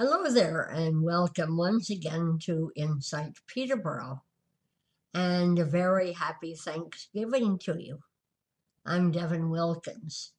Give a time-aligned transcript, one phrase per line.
[0.00, 4.22] Hello there, and welcome once again to Insight Peterborough.
[5.12, 7.98] And a very happy Thanksgiving to you.
[8.86, 10.34] I'm Devin Wilkins.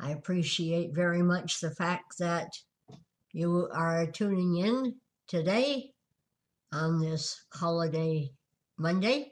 [0.00, 2.48] I appreciate very much the fact that
[3.34, 4.94] you are tuning in
[5.28, 5.92] today
[6.72, 8.30] on this holiday
[8.78, 9.30] Monday.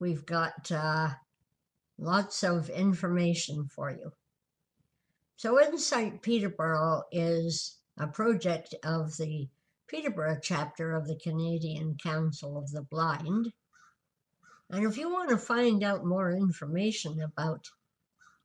[0.00, 1.10] We've got uh,
[1.98, 4.10] lots of information for you.
[5.36, 9.48] So, Insight Peterborough is a project of the
[9.88, 13.54] Peterborough chapter of the Canadian Council of the Blind.
[14.68, 17.70] And if you want to find out more information about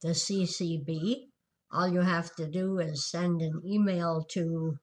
[0.01, 1.29] the CCB,
[1.71, 4.77] all you have to do is send an email to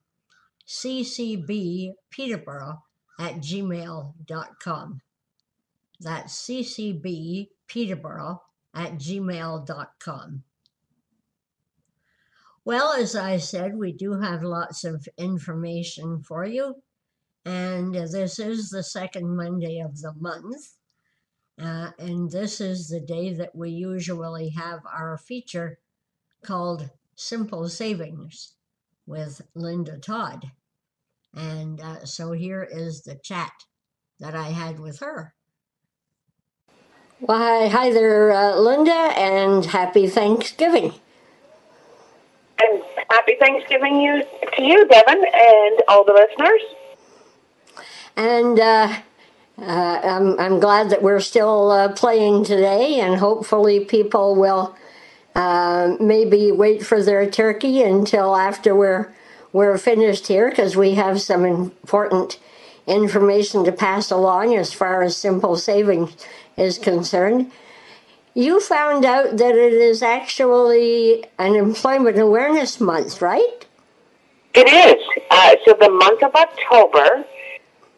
[0.67, 2.79] ccbpeterborough
[3.19, 5.01] at gmail.com.
[6.01, 8.41] That's ccbpeterborough
[8.75, 10.45] at gmail.com.
[12.69, 16.83] Well, as I said, we do have lots of information for you.
[17.47, 20.75] And this is the second Monday of the month.
[21.59, 25.79] Uh, and this is the day that we usually have our feature
[26.45, 28.57] called Simple Savings
[29.07, 30.51] with Linda Todd.
[31.35, 33.65] And uh, so here is the chat
[34.21, 35.33] that I had with her.
[37.19, 40.93] Why, hi there, uh, Linda, and happy Thanksgiving.
[43.11, 44.23] Happy Thanksgiving you,
[44.57, 46.61] to you, Devin, and all the listeners.
[48.17, 48.97] And uh,
[49.59, 54.77] uh, I'm, I'm glad that we're still uh, playing today, and hopefully, people will
[55.35, 59.13] uh, maybe wait for their turkey until after we're,
[59.53, 62.39] we're finished here because we have some important
[62.87, 66.11] information to pass along as far as simple saving
[66.57, 67.51] is concerned
[68.35, 73.67] you found out that it is actually an employment awareness month, right?
[74.55, 75.03] It is.
[75.31, 77.25] Uh, so the month of October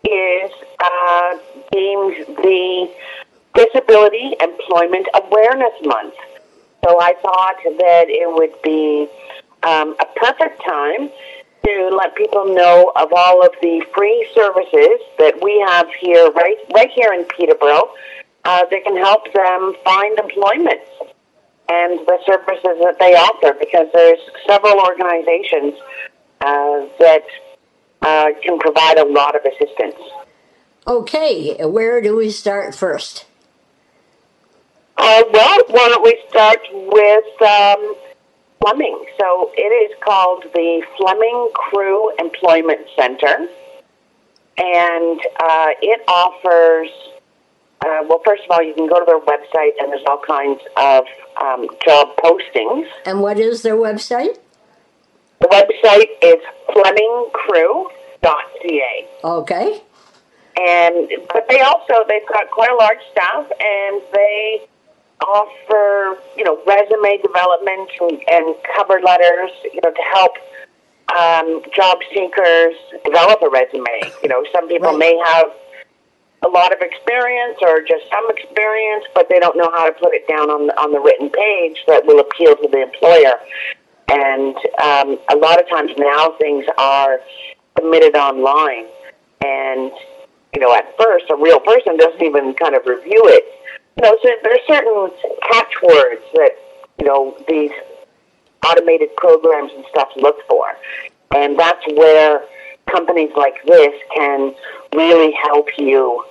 [0.04, 1.38] is uh,
[1.72, 2.90] deemed the
[3.54, 6.14] Disability Employment Awareness Month.
[6.86, 9.08] So I thought that it would be
[9.62, 11.10] um, a perfect time
[11.66, 16.56] to let people know of all of the free services that we have here, right,
[16.74, 17.90] right here in Peterborough
[18.44, 20.80] uh, that can help them find employment
[21.68, 25.74] and the services that they offer because there's several organizations
[26.40, 27.22] uh, that
[28.02, 29.94] uh, can provide a lot of assistance.
[30.86, 33.26] Okay, where do we start first?
[34.96, 37.94] Uh, well, why don't we start with um,
[38.60, 39.04] Fleming?
[39.18, 43.48] So it is called the Fleming Crew Employment Center,
[44.58, 46.90] and uh, it offers
[47.84, 50.60] uh, well, first of all, you can go to their website, and there's all kinds
[50.76, 51.04] of
[51.40, 52.86] um, job postings.
[53.06, 54.36] And what is their website?
[55.40, 59.08] The website is FlemingCrew.ca.
[59.24, 59.82] Okay.
[60.56, 64.68] And but they also they've got quite a large staff, and they
[65.26, 70.36] offer you know resume development and, and cover letters, you know, to help
[71.18, 74.12] um, job seekers develop a resume.
[74.22, 74.98] You know, some people right.
[74.98, 75.50] may have
[76.42, 80.14] a lot of experience or just some experience, but they don't know how to put
[80.14, 83.36] it down on the, on the written page that will appeal to the employer.
[84.08, 87.20] And um, a lot of times now things are
[87.78, 88.86] submitted online,
[89.44, 89.92] and
[90.52, 93.44] you know at first a real person doesn't even kind of review it.
[93.96, 95.10] You know, so there's certain
[95.42, 96.50] catchwords that
[96.98, 97.70] you know these
[98.66, 100.64] automated programs and stuff look for,
[101.36, 102.42] and that's where
[102.90, 104.52] companies like this can
[104.92, 106.24] really help you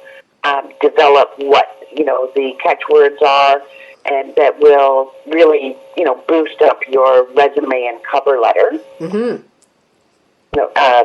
[0.44, 3.62] um, develop what you know the catchwords are,
[4.06, 8.80] and that will really you know boost up your resume and cover letter.
[9.00, 9.44] Mm-hmm.
[10.56, 11.04] You know, uh,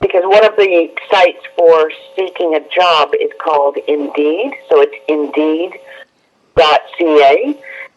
[0.00, 5.74] because one of the sites for seeking a job is called Indeed, so it's Indeed.ca,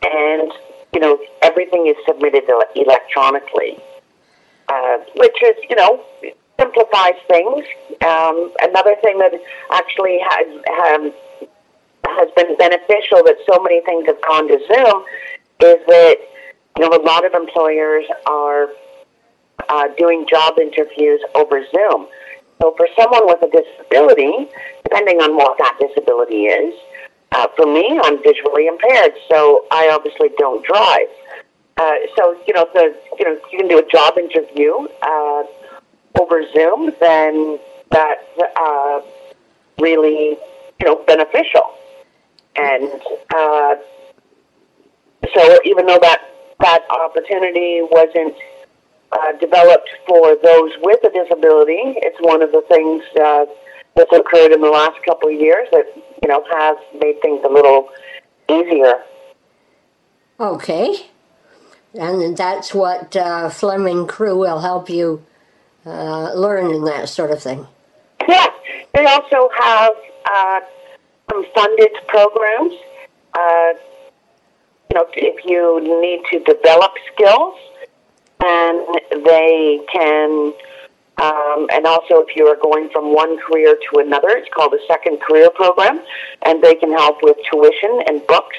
[0.04, 0.52] and
[0.94, 2.46] you know everything is submitted
[2.76, 3.78] electronically,
[4.70, 6.04] uh, which is you know
[6.60, 7.66] simplifies things.
[8.06, 9.34] Um, another thing that
[9.72, 10.48] actually has
[10.84, 11.14] um,
[12.06, 15.04] has been beneficial that so many things have gone to Zoom
[15.62, 16.16] is that
[16.78, 18.70] you know a lot of employers are
[19.70, 22.08] uh, doing job interviews over Zoom.
[22.62, 24.50] So for someone with a disability,
[24.84, 26.74] depending on what that disability is,
[27.32, 31.08] uh, for me, I'm visually impaired, so I obviously don't drive.
[31.78, 34.74] Uh, so you know the you know you can do a job interview
[35.04, 35.44] uh,
[36.20, 37.60] over Zoom, then
[37.92, 38.24] that's
[38.60, 39.02] uh,
[39.80, 40.38] really
[40.80, 41.74] you know beneficial.
[42.56, 42.90] And
[43.36, 43.76] uh,
[45.34, 46.22] so, even though that
[46.60, 48.36] that opportunity wasn't
[49.12, 51.80] uh, developed for those with a disability.
[51.98, 53.46] It's one of the things uh,
[53.96, 55.86] that's occurred in the last couple of years that
[56.22, 57.90] you know have made things a little
[58.50, 59.04] easier.
[60.40, 61.08] Okay.
[61.94, 65.24] And that's what uh, Fleming Crew will help you
[65.88, 67.66] uh, learn and that sort of thing.
[68.28, 68.48] Yeah,
[68.94, 69.94] they also have
[70.30, 70.60] uh,
[71.32, 72.74] some funded programs.
[73.34, 73.74] Uh,
[74.90, 77.56] you know, if you need to develop skills,
[78.40, 80.54] and they can,
[81.18, 84.88] um, and also if you are going from one career to another, it's called a
[84.88, 86.00] second career program,
[86.44, 88.58] and they can help with tuition and books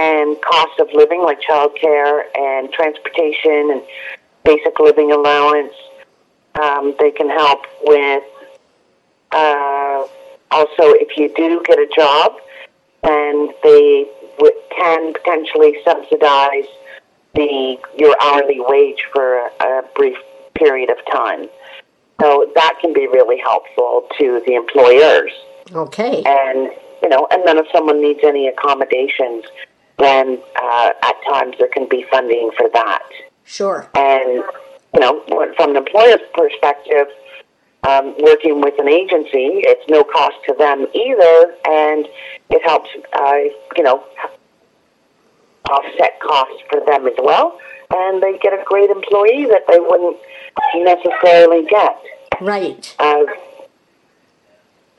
[0.00, 3.82] and cost of living like childcare and transportation and
[4.44, 5.74] basic living allowance.
[6.62, 8.24] Um, they can help with
[9.32, 10.06] uh,
[10.50, 12.32] also if you do get a job,
[13.02, 14.06] and they
[14.38, 16.68] w- can potentially subsidize
[17.34, 20.18] the your hourly wage for a, a brief
[20.54, 21.48] period of time.
[22.20, 25.32] So that can be really helpful to the employers.
[25.72, 26.22] Okay.
[26.26, 26.70] And
[27.02, 29.44] you know, and then if someone needs any accommodations,
[29.98, 33.02] then uh, at times there can be funding for that.
[33.44, 33.88] Sure.
[33.94, 34.42] And
[34.94, 35.22] you know,
[35.56, 37.06] from an employer's perspective,
[37.88, 42.06] um, working with an agency, it's no cost to them either, and
[42.50, 43.36] it helps, uh,
[43.76, 44.04] you know,
[45.70, 47.58] offset costs for them as well.
[47.94, 50.16] And they get a great employee that they wouldn't
[50.76, 51.96] necessarily get.
[52.40, 52.94] Right.
[52.98, 53.24] Uh,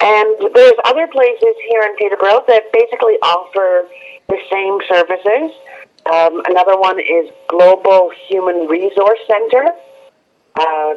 [0.01, 3.87] and there's other places here in Peterborough that basically offer
[4.27, 5.51] the same services.
[6.09, 9.71] Um, another one is Global Human Resource Center,
[10.55, 10.93] uh,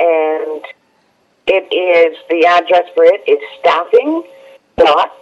[0.00, 0.64] and
[1.46, 4.24] it is the address for it is staffing
[4.76, 5.12] dot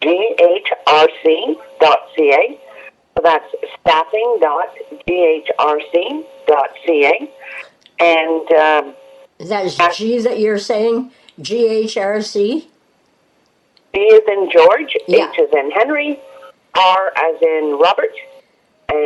[0.00, 1.58] ghrc.ca.
[3.16, 4.68] So that's staffing dot
[5.08, 6.24] ghrc.ca.
[7.98, 8.94] And um,
[9.38, 11.10] That's G that you're saying?
[11.40, 12.66] GHRC?
[13.92, 15.30] B is in George, Yeah.
[15.32, 16.18] H is in Henry,
[16.74, 18.12] R as in Robert,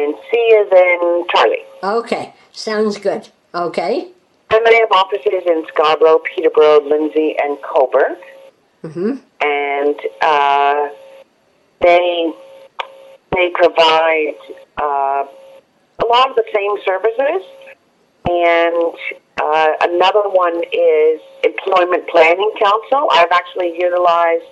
[0.02, 1.64] and C is in Charlie.
[1.82, 2.35] Okay.
[2.52, 3.29] Sounds good.
[3.55, 4.08] Okay.
[4.50, 8.17] And they have offices in Scarborough, Peterborough, Lindsay, and Cobourg.
[8.82, 9.17] Mm-hmm.
[9.41, 10.88] And uh,
[11.81, 12.32] they
[13.35, 14.37] they provide
[14.81, 15.25] uh,
[16.02, 17.43] a lot of the same services.
[18.26, 18.94] And
[19.43, 23.08] uh, another one is Employment Planning Council.
[23.12, 24.44] I've actually utilized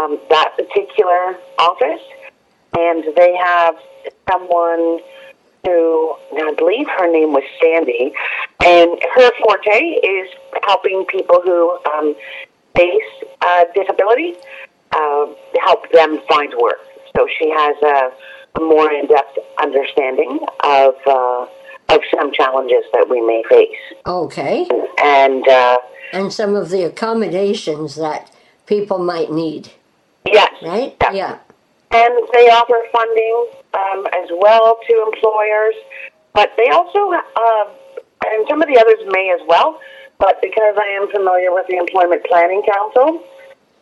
[0.00, 2.02] um, that particular office,
[2.76, 3.76] and they have
[4.30, 5.00] someone
[5.64, 8.12] who I believe her name was Sandy,
[8.64, 10.28] and her forte is
[10.62, 12.14] helping people who um,
[12.76, 14.34] face uh, disability
[14.92, 15.26] uh,
[15.64, 16.78] help them find work.
[17.16, 18.12] So she has a,
[18.56, 21.46] a more in-depth understanding of uh,
[21.90, 23.76] of some challenges that we may face,
[24.06, 24.66] Okay.
[25.02, 25.78] and uh,
[26.12, 28.30] And some of the accommodations that
[28.66, 29.70] people might need,
[30.26, 30.94] yes, right?
[31.00, 31.12] Yeah.
[31.12, 31.38] Yeah.
[31.90, 35.74] And they offer funding um, as well to employers,
[36.34, 37.64] but they also, uh,
[38.26, 39.80] and some of the others may as well,
[40.18, 43.22] but because I am familiar with the Employment Planning Council,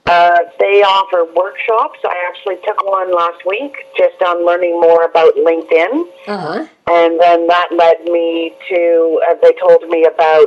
[0.06, 1.99] uh, they offer workshops.
[2.05, 6.67] I actually took one last week just on learning more about LinkedIn, Uh-huh.
[6.87, 10.47] and then that led me to, uh, they told me about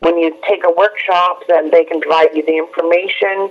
[0.00, 3.50] when you take a workshop, then they can provide you the information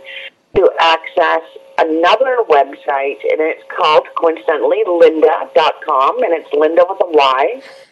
[0.55, 1.41] to access
[1.77, 7.62] another website, and it's called, coincidentally, lynda.com, and it's Linda with a Y.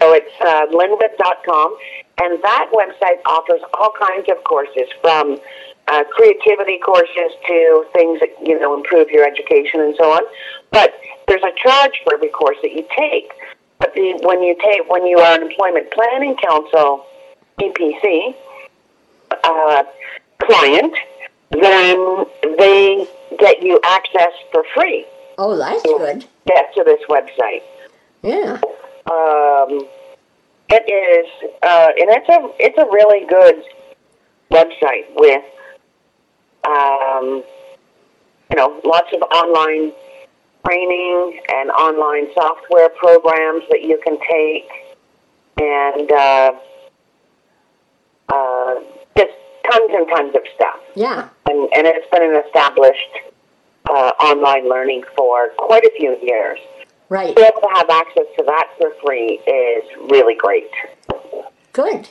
[0.00, 1.76] so it's uh, lynda.com,
[2.22, 5.38] and that website offers all kinds of courses from
[5.88, 10.22] uh, creativity courses to things that, you know, improve your education and so on.
[10.70, 10.94] But
[11.28, 13.32] there's a charge for every course that you take.
[13.78, 17.04] But the, when you take, when you are an Employment Planning Council,
[17.60, 18.34] EPC,
[19.44, 19.84] uh,
[20.40, 20.94] client,
[21.50, 22.26] then
[22.58, 23.06] they
[23.38, 25.06] get you access for free.
[25.38, 26.24] Oh, that's good.
[26.46, 27.62] Get to this website.
[28.22, 28.60] Yeah.
[29.10, 29.86] Um,
[30.68, 33.62] it is, uh, and it's a it's a really good
[34.50, 35.44] website with,
[36.66, 37.44] um,
[38.50, 39.92] you know, lots of online
[40.66, 44.68] training and online software programs that you can take,
[45.60, 46.52] and uh,
[49.70, 50.80] tons and tons of stuff.
[50.94, 51.28] Yeah.
[51.48, 53.18] And, and it's been an established
[53.88, 56.58] uh, online learning for quite a few years.
[57.08, 57.28] Right.
[57.28, 60.70] To be able to have access to that for free is really great.
[61.72, 62.08] Good.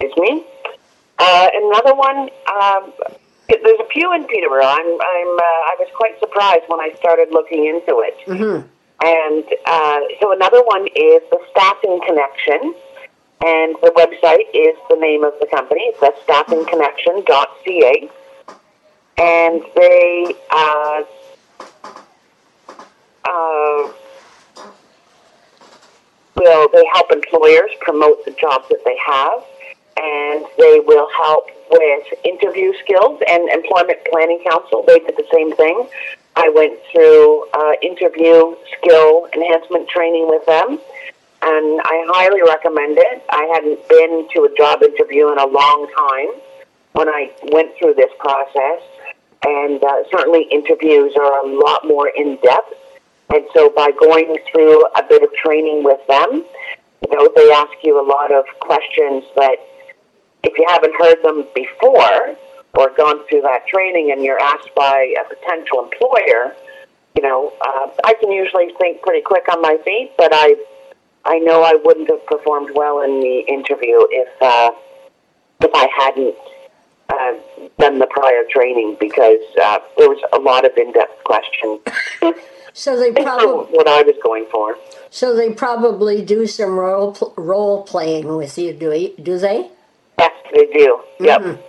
[0.00, 0.44] Excuse me.
[1.18, 2.30] Uh, another one.
[2.52, 2.92] Um,
[3.48, 4.64] there's a few in Peterborough.
[4.64, 4.86] I'm.
[4.86, 5.32] I'm.
[5.38, 8.16] Uh, I was quite surprised when I started looking into it.
[8.26, 8.66] Mm-hmm.
[9.00, 12.74] And uh, so another one is the Staffing Connection.
[13.44, 15.82] And the website is the name of the company.
[15.82, 18.10] It's the staffingconnection.ca.
[19.18, 21.02] And they uh,
[23.24, 23.92] uh,
[26.36, 29.44] will they help employers promote the jobs that they have,
[29.96, 34.84] and they will help with interview skills and employment planning council.
[34.86, 35.88] They did the same thing.
[36.36, 40.78] I went through uh, interview skill enhancement training with them,
[41.42, 43.24] and I highly recommend it.
[43.30, 46.40] I hadn't been to a job interview in a long time
[46.92, 48.82] when I went through this process,
[49.44, 52.74] and uh, certainly interviews are a lot more in depth
[53.34, 56.44] and so by going through a bit of training with them,
[57.02, 59.56] you know, they ask you a lot of questions that
[60.42, 62.36] if you haven't heard them before
[62.74, 66.54] or gone through that training and you're asked by a potential employer,
[67.16, 70.56] you know, uh, I can usually think pretty quick on my feet, but I,
[71.28, 74.70] I know I wouldn't have performed well in the interview if, uh,
[75.60, 76.34] if I hadn't
[77.10, 77.34] uh,
[77.78, 81.80] done the prior training because uh, there was a lot of in-depth questions.
[82.74, 84.78] So they probably what I was going for.
[85.10, 89.68] so they probably do some role pl- role playing with you, do you, do they?
[90.16, 91.00] Yes, they do.
[91.18, 91.40] Yep.
[91.40, 91.62] Mm-hmm.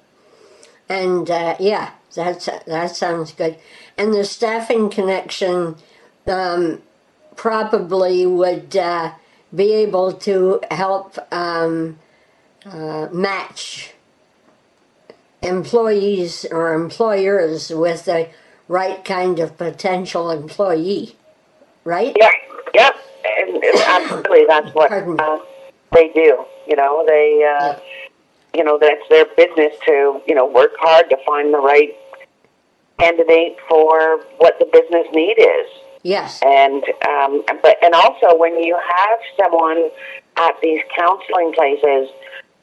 [0.87, 3.57] And uh, yeah, that's that sounds good.
[3.97, 5.77] And the staffing connection
[6.27, 6.83] um,
[7.35, 9.13] probably would uh,
[9.55, 11.99] be able to help um,
[12.65, 13.93] uh, match
[15.43, 18.29] employees or employers with the
[18.67, 21.17] right kind of potential employee,
[21.85, 22.15] right?
[22.17, 22.31] Yeah,
[22.75, 22.91] yeah,
[23.39, 25.39] and, and absolutely, that's what uh,
[25.93, 26.45] they do.
[26.67, 27.79] You know, they, uh, Yeah.
[28.55, 31.91] you know, that's their business to, you know, work hard to find the right
[32.99, 35.67] candidate for what the business need is.
[36.03, 36.39] Yes.
[36.41, 39.89] And um, but and also when you have someone
[40.37, 42.09] at these counseling places,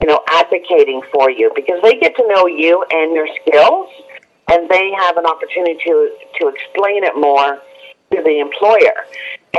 [0.01, 3.89] you know, advocating for you because they get to know you and your skills,
[4.49, 7.61] and they have an opportunity to to explain it more
[8.11, 9.05] to the employer.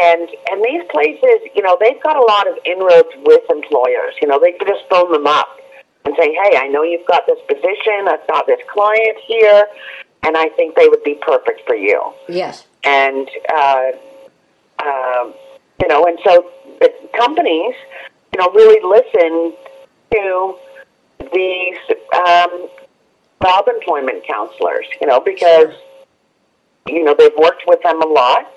[0.00, 4.14] And and these places, you know, they've got a lot of inroads with employers.
[4.20, 5.48] You know, they could just phone them up
[6.04, 8.08] and say, "Hey, I know you've got this position.
[8.08, 9.66] I've got this client here,
[10.22, 12.67] and I think they would be perfect for you." Yes.
[12.84, 13.90] And uh,
[14.84, 15.34] um,
[15.80, 16.50] you know, and so
[17.16, 17.74] companies,
[18.32, 19.54] you know, really listen
[20.12, 20.56] to
[21.32, 21.76] these
[22.26, 22.68] um,
[23.42, 25.74] job employment counselors, you know, because
[26.86, 28.50] you know they've worked with them a lot,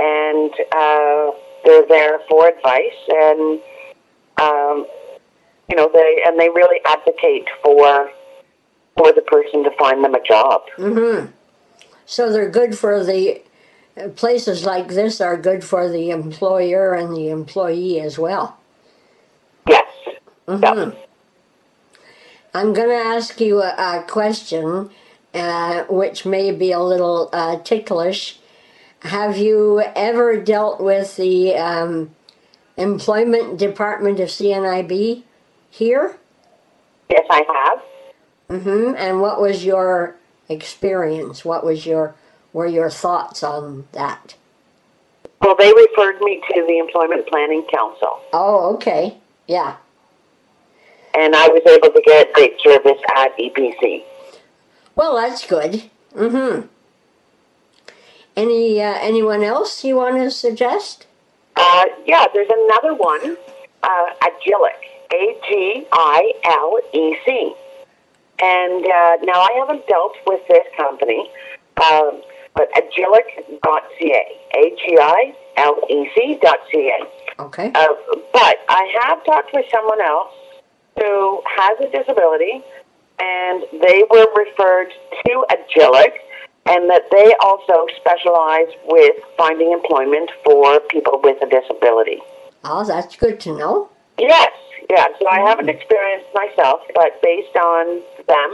[0.00, 1.30] and uh,
[1.64, 3.60] they're there for advice, and
[4.40, 4.86] um,
[5.68, 8.10] you know they and they really advocate for
[8.96, 10.62] for the person to find them a job.
[10.76, 11.26] Mm-hmm.
[12.10, 13.40] So they're good for the
[13.96, 18.58] uh, places like this are good for the employer and the employee as well.
[19.68, 19.86] Yes.
[20.48, 20.96] Mhm.
[22.52, 24.90] I'm going to ask you a, a question,
[25.34, 28.40] uh, which may be a little uh, ticklish.
[29.02, 32.10] Have you ever dealt with the um,
[32.76, 35.22] employment department of CNIB
[35.70, 36.16] here?
[37.08, 38.60] Yes, I have.
[38.60, 38.96] Mm-hmm.
[38.96, 40.16] And what was your
[40.50, 41.44] experience?
[41.44, 42.14] What was your
[42.52, 44.34] were your thoughts on that?
[45.40, 49.16] Well, they referred me to the Employment Planning Council, Oh, okay.
[49.46, 49.76] Yeah.
[51.14, 54.02] and I was able to get great service at EPC.
[54.96, 55.84] Well, that's good.
[56.14, 56.66] Mm-hmm.
[58.36, 61.06] Any uh, anyone else you want to suggest?
[61.56, 63.36] Uh, yeah, there's another one,
[63.82, 64.80] uh, Agilec,
[65.12, 67.54] A G I L E C.
[68.42, 71.30] And uh, now I haven't dealt with this company,
[71.90, 72.22] um,
[72.54, 74.24] but agilec.ca,
[74.56, 77.00] A G I L E C.ca.
[77.38, 77.72] Okay.
[77.74, 77.86] Uh,
[78.32, 80.32] but I have talked with someone else
[80.98, 82.62] who has a disability,
[83.18, 84.92] and they were referred
[85.26, 86.12] to Agilec,
[86.66, 92.20] and that they also specialize with finding employment for people with a disability.
[92.64, 93.90] Oh, that's good to know.
[94.18, 94.52] Yes,
[94.90, 95.06] yeah.
[95.18, 98.50] So I haven't experienced myself, but based on them,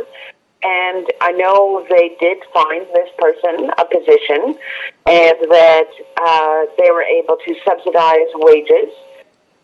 [0.65, 4.57] and I know they did find this person a position,
[5.07, 8.91] and that uh, they were able to subsidize wages.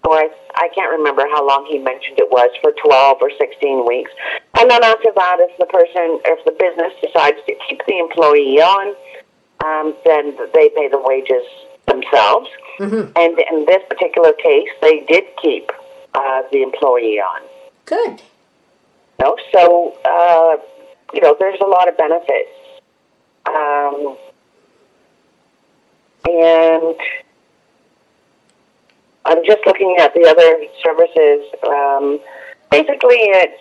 [0.04, 3.86] Or I, I can't remember how long he mentioned it was for 12 or 16
[3.86, 4.10] weeks.
[4.58, 8.60] And then after that, if the person, if the business decides to keep the employee
[8.60, 8.94] on,
[9.64, 11.46] um, then they pay the wages
[11.86, 12.48] themselves.
[12.78, 13.12] Mm-hmm.
[13.16, 15.70] And in this particular case, they did keep
[16.14, 17.42] uh, the employee on.
[17.86, 18.22] Good.
[19.22, 19.36] Know?
[19.54, 20.56] So, uh,
[21.14, 22.50] you know, there's a lot of benefits.
[23.46, 24.16] Um,
[26.28, 26.96] and
[29.24, 31.46] I'm just looking at the other services.
[31.66, 32.20] Um,
[32.70, 33.60] basically, it's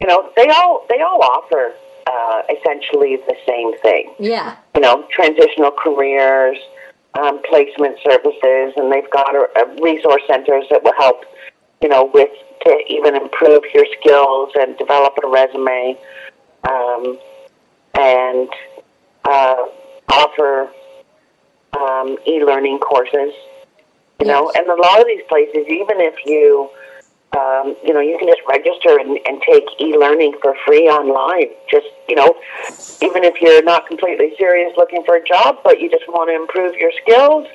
[0.00, 1.72] you know they all they all offer
[2.06, 4.14] uh, essentially the same thing.
[4.18, 4.56] Yeah.
[4.74, 6.58] You know, transitional careers,
[7.18, 11.24] um, placement services, and they've got a, a resource centers that will help.
[11.82, 12.30] You know, with
[12.64, 15.96] to even improve your skills and develop a resume,
[16.68, 17.18] um,
[17.94, 18.48] and
[19.24, 19.64] uh,
[20.08, 20.70] offer
[21.78, 23.32] um, e-learning courses.
[24.20, 26.68] You know, and a lot of these places, even if you,
[27.38, 31.50] um, you know, you can just register and, and take e-learning for free online.
[31.70, 32.34] Just you know,
[33.00, 36.34] even if you're not completely serious looking for a job, but you just want to
[36.34, 37.46] improve your skills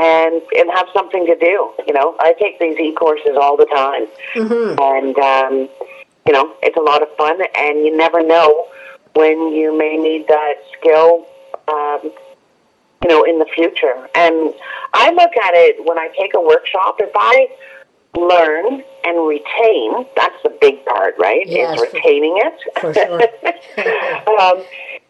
[0.00, 1.72] and and have something to do.
[1.86, 4.80] You know, I take these e-courses all the time, Mm-hmm.
[4.80, 5.68] and um,
[6.26, 8.66] you know, it's a lot of fun, and you never know
[9.14, 11.26] when you may need that skill.
[11.68, 12.12] Um,
[13.02, 13.96] you know, in the future.
[14.14, 14.52] And
[14.92, 17.48] I look at it when I take a workshop, if I
[18.14, 21.46] learn and retain, that's the big part, right?
[21.46, 21.80] Yes.
[21.80, 22.60] Is retaining it.
[22.78, 23.22] For sure.
[24.40, 24.64] um,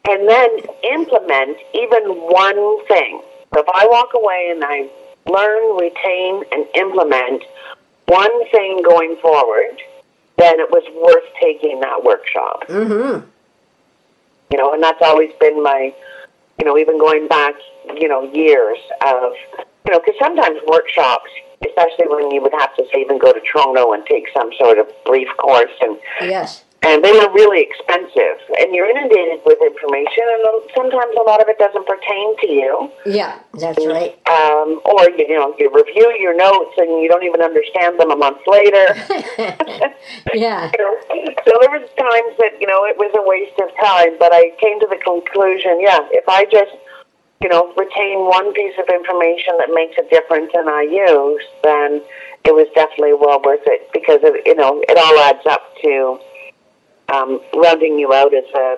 [0.09, 0.51] and then
[0.93, 3.23] implement even one thing.
[3.53, 4.89] So if I walk away and I
[5.27, 7.43] learn, retain, and implement
[8.07, 9.81] one thing going forward,
[10.39, 13.27] then it was worth taking that workshop Mm-hmm.
[14.51, 15.93] you know, and that's always been my,
[16.59, 17.55] you know, even going back,
[17.97, 19.33] you know, years of,
[19.87, 21.31] you know, because sometimes workshops,
[21.67, 24.79] especially when you would have to say even go to Toronto and take some sort
[24.79, 26.65] of brief course, and Yes.
[26.83, 30.43] And they were really expensive, and you're inundated with information, and
[30.75, 34.17] sometimes a lot of it doesn't pertain to you, Yeah, that's right.
[34.29, 38.11] um, or you, you know, you review your notes and you don't even understand them
[38.11, 38.97] a month later.
[40.35, 40.71] yeah.
[40.73, 40.95] You know,
[41.45, 44.53] so there was times that you know it was a waste of time, but I
[44.61, 46.73] came to the conclusion, yeah, if I just
[47.43, 52.01] you know retain one piece of information that makes a difference and I use, then
[52.45, 56.19] it was definitely well worth it because it, you know it all adds up to
[57.13, 58.77] um, rounding you out as a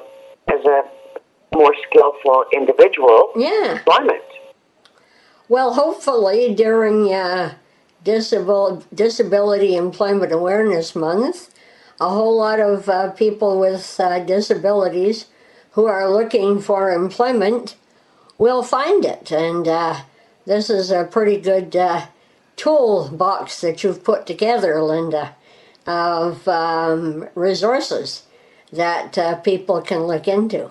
[0.53, 0.83] as a
[1.55, 3.31] more skillful individual.
[3.37, 3.73] Yeah.
[3.79, 4.23] Employment.
[5.49, 7.55] Well, hopefully during uh,
[8.05, 11.53] Disabil- Disability Employment Awareness Month,
[12.01, 15.27] a whole lot of uh, people with uh, disabilities
[15.73, 17.77] who are looking for employment
[18.39, 19.31] will find it.
[19.31, 20.01] And uh,
[20.47, 22.07] this is a pretty good uh,
[22.57, 25.37] toolbox that you've put together, Linda,
[25.87, 28.25] of um, resources
[28.73, 30.71] that uh, people can look into.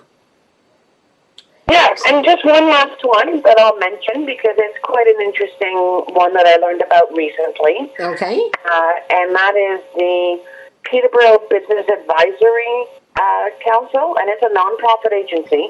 [1.69, 5.77] Yeah, and just one last one that I'll mention because it's quite an interesting
[6.15, 8.41] one that I learned about recently, Okay?
[8.65, 10.41] uh, and that is the
[10.83, 15.69] Peterborough Business Advisory uh, Council, and it's a nonprofit agency.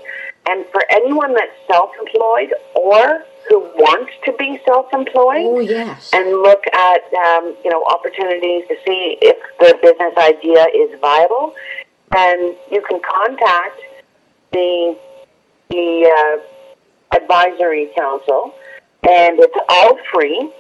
[0.49, 3.30] And for anyone that's self-employed or who wants
[4.25, 6.10] to be self-employed, Oh, yes.
[6.13, 11.53] and look at um, you know opportunities to see if their business idea is viable,
[12.12, 13.79] then you can contact
[14.51, 14.97] the
[15.69, 18.53] the uh, advisory council,
[19.07, 20.51] and it's all free.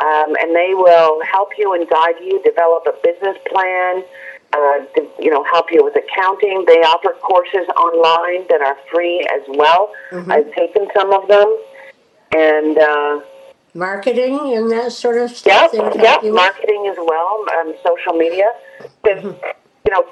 [0.00, 4.04] Um, and they will help you and guide you develop a business plan.
[4.50, 6.64] Uh, to, you know, help you with accounting.
[6.66, 9.92] They offer courses online that are free as well.
[10.10, 10.32] Mhm.
[10.32, 11.54] I've taken some of them,
[12.34, 13.20] and uh,
[13.74, 15.72] Marketing and that sort of stuff.
[15.72, 18.46] would yep, marketing as well, um, social media.
[19.04, 20.04] 'Cause, you know,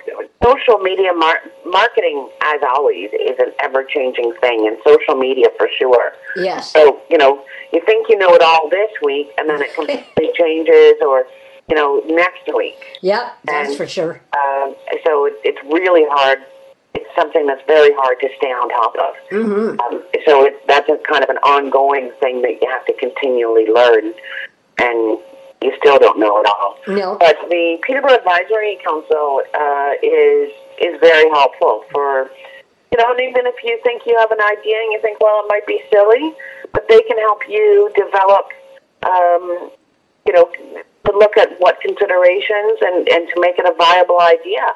[0.45, 6.13] social media mar- marketing, as always, is an ever-changing thing, and social media for sure.
[6.37, 6.71] Yes.
[6.73, 10.31] So, you know, you think you know it all this week, and then it completely
[10.35, 11.27] changes, or
[11.69, 12.79] you know, next week.
[13.01, 14.21] Yep, that's And- for sure.
[14.33, 16.39] Um, so it, it's really hard.
[17.17, 19.15] Something that's very hard to stay on top of.
[19.31, 22.93] hmm Um, so it, that's a kind of an ongoing thing that you have to
[22.95, 24.13] continually learn,
[24.79, 25.19] and
[25.63, 26.79] you still don't know it all.
[26.87, 27.17] No.
[27.19, 32.31] But the Peterborough Advisory Council uh, is is very helpful for
[32.93, 35.43] you know, and even if you think you have an idea and you think, well,
[35.45, 36.33] it might be silly,
[36.73, 38.47] but they can help you develop,
[39.05, 39.71] um,
[40.27, 40.49] you know,
[41.05, 44.67] to look at what considerations and, and to make it a viable idea.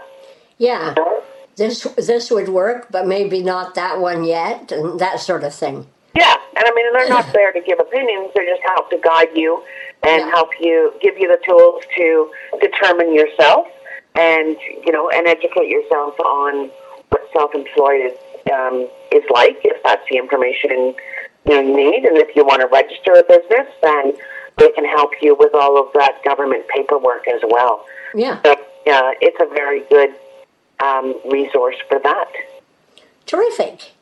[0.58, 0.88] Yeah.
[0.90, 1.22] you know?
[1.56, 5.86] This this would work, but maybe not that one yet, and that sort of thing.
[6.16, 8.30] Yeah, and I mean, they're not there to give opinions.
[8.34, 9.62] They just help to guide you
[10.02, 10.30] and Yeah.
[10.30, 13.66] help you, give you the tools to determine yourself,
[14.14, 16.70] and you know, and educate yourself on
[17.10, 19.60] what self-employed is, um, is like.
[19.64, 20.94] If that's the information
[21.46, 24.12] you, need, and if you want to register a business, then
[24.56, 27.84] they can help you with all of that government paperwork as well.
[28.14, 28.40] Yeah.
[28.44, 30.14] So, uh, it's a very good
[30.82, 32.28] um, resource for that.
[33.26, 33.92] Terrific.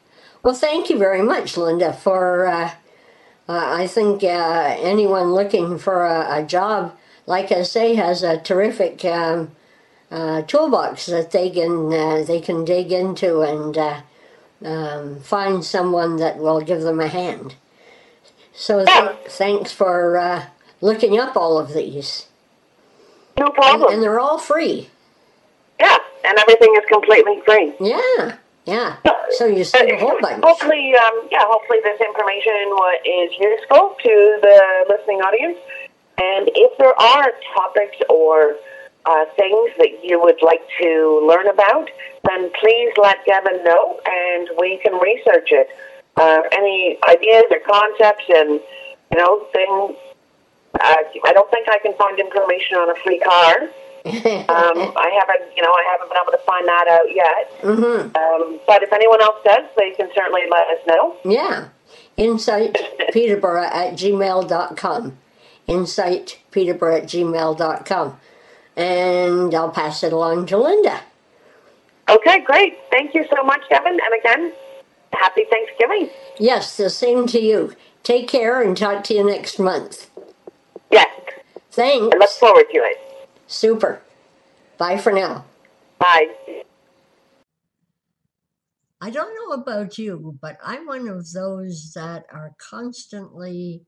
[0.43, 2.71] Well, thank you very much, Linda, for uh,
[3.49, 6.95] Uh, I think uh, anyone looking for a, a, job,
[7.27, 9.53] like I say, has a terrific um,
[10.11, 14.03] uh, toolbox that they can uh, they can dig into and uh,
[14.65, 17.57] um, find someone that will give them a hand.
[18.55, 20.47] So th- thanks for uh,
[20.83, 22.27] looking up all of these.
[23.39, 23.85] No problem.
[23.85, 24.91] And, and they're all free.
[26.29, 27.73] And everything is completely free.
[27.81, 28.37] Yeah.
[28.67, 28.97] Yeah.
[29.31, 30.45] So you see a whole bunch.
[30.45, 31.41] Hopefully, um, yeah.
[31.49, 32.69] Hopefully, this information
[33.05, 35.57] is useful to the listening audience.
[36.21, 38.57] And if there are topics or
[39.07, 41.89] uh, things that you would like to learn about,
[42.29, 45.69] then please let Devin know, and we can research it.
[46.17, 48.61] Uh, any ideas or concepts, and
[49.13, 49.97] you know, things.
[50.79, 53.71] Uh, I don't think I can find information on a free car
[54.05, 54.13] um,
[54.97, 57.63] I haven't, you know, I haven't been able to find that out yet.
[57.63, 58.17] Mm-hmm.
[58.17, 61.17] Um, but if anyone else does, they can certainly let us know.
[61.25, 61.69] Yeah.
[62.17, 62.77] Insight
[63.13, 65.19] Peterborough at gmail.com.
[65.67, 68.21] Insight Peterborough at gmail.com.
[68.77, 71.01] And I'll pass it along to Linda.
[72.09, 72.79] Okay, great.
[72.91, 73.93] Thank you so much, Devin.
[73.93, 74.53] And again,
[75.13, 76.11] happy Thanksgiving.
[76.39, 77.75] Yes, the same to you.
[78.03, 80.11] Take care and talk to you next month.
[80.91, 81.09] Yes.
[81.71, 82.15] Thanks.
[82.15, 83.08] I look forward to it.
[83.49, 84.03] Super.
[84.77, 85.47] Bye for now.
[85.99, 86.29] Bye.
[89.01, 93.87] I don't know about you, but I'm one of those that are constantly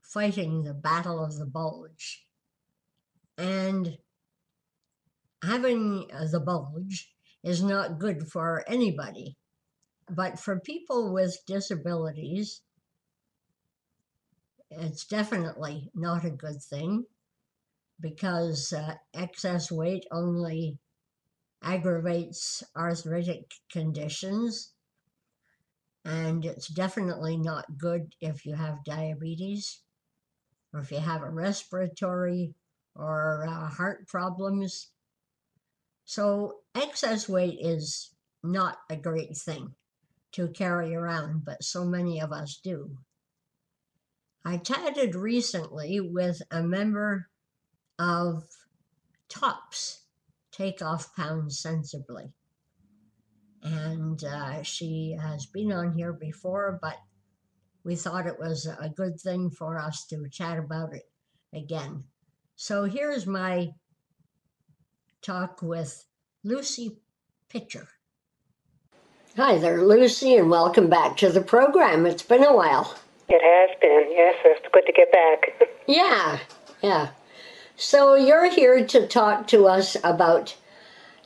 [0.00, 2.24] fighting the battle of the bulge.
[3.36, 3.98] And
[5.42, 9.36] having the bulge is not good for anybody.
[10.08, 12.60] But for people with disabilities,
[14.70, 17.06] it's definitely not a good thing
[18.00, 20.78] because uh, excess weight only
[21.62, 24.72] aggravates arthritic conditions.
[26.04, 29.80] And it's definitely not good if you have diabetes
[30.72, 32.54] or if you have a respiratory
[32.94, 34.90] or uh, heart problems.
[36.04, 39.74] So, excess weight is not a great thing
[40.32, 42.98] to carry around, but so many of us do.
[44.44, 47.28] I chatted recently with a member
[47.98, 48.44] of
[49.28, 50.00] tops
[50.52, 52.32] take off pounds sensibly.
[53.62, 56.96] And uh, she has been on here before, but
[57.84, 61.04] we thought it was a good thing for us to chat about it
[61.54, 62.04] again.
[62.54, 63.70] So here's my
[65.22, 66.04] talk with
[66.44, 66.98] Lucy
[67.48, 67.88] Pitcher.
[69.36, 72.06] Hi there, Lucy, and welcome back to the program.
[72.06, 72.96] It's been a while.
[73.28, 74.36] It has been, yes.
[74.44, 75.68] It's good to get back.
[75.86, 76.38] yeah,
[76.82, 77.08] yeah.
[77.78, 80.56] So you're here to talk to us about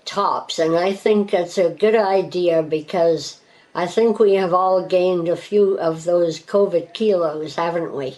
[0.05, 3.41] tops, and I think it's a good idea because
[3.73, 8.17] I think we have all gained a few of those COVID kilos, haven't we?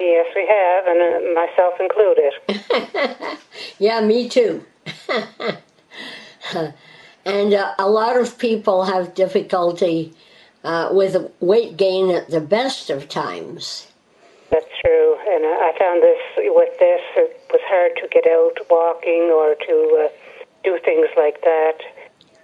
[0.00, 3.38] Yes, we have, and uh, myself included.
[3.78, 4.64] yeah, me too.
[7.24, 10.14] and uh, a lot of people have difficulty
[10.64, 13.87] uh, with weight gain at the best of times.
[14.50, 17.00] That's true, and I found this with this.
[17.16, 20.08] It was hard to get out walking or to uh,
[20.64, 21.78] do things like that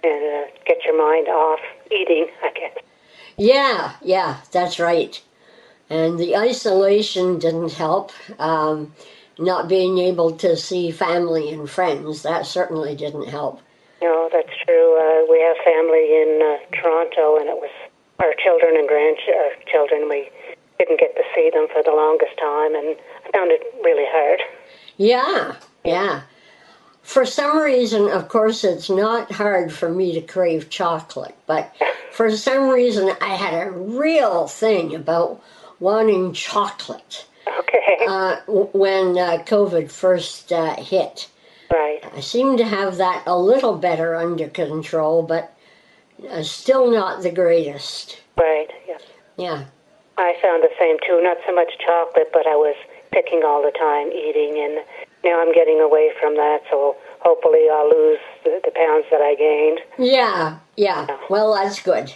[0.03, 1.59] and uh, get your mind off
[1.91, 2.27] eating.
[2.43, 2.77] I guess.
[3.37, 5.21] Yeah, yeah, that's right.
[5.89, 8.11] And the isolation didn't help.
[8.39, 8.93] Um,
[9.37, 13.61] not being able to see family and friends that certainly didn't help.
[14.01, 14.95] No, that's true.
[14.95, 17.71] Uh, we have family in uh, Toronto, and it was
[18.19, 20.07] our children and grandchildren.
[20.09, 20.29] We
[20.77, 24.39] didn't get to see them for the longest time, and I found it really hard.
[24.97, 26.21] Yeah, yeah.
[27.01, 31.71] For some reason, of course, it's not hard for me to crave chocolate, but
[32.11, 35.41] for some reason, I had a real thing about
[35.79, 37.27] wanting chocolate.
[37.47, 38.05] Okay.
[38.07, 41.29] Uh, when uh, COVID first uh, hit.
[41.71, 41.99] Right.
[42.13, 45.55] I seem to have that a little better under control, but
[46.29, 48.19] uh, still not the greatest.
[48.37, 48.97] Right, yeah.
[49.37, 49.65] Yeah.
[50.17, 51.21] I found the same too.
[51.21, 52.75] Not so much chocolate, but I was
[53.11, 54.85] picking all the time, eating, and
[55.23, 56.59] now I'm getting away from that.
[56.69, 59.79] So hopefully, I'll lose the, the pounds that I gained.
[59.97, 61.17] Yeah, yeah.
[61.29, 62.13] Well, that's good.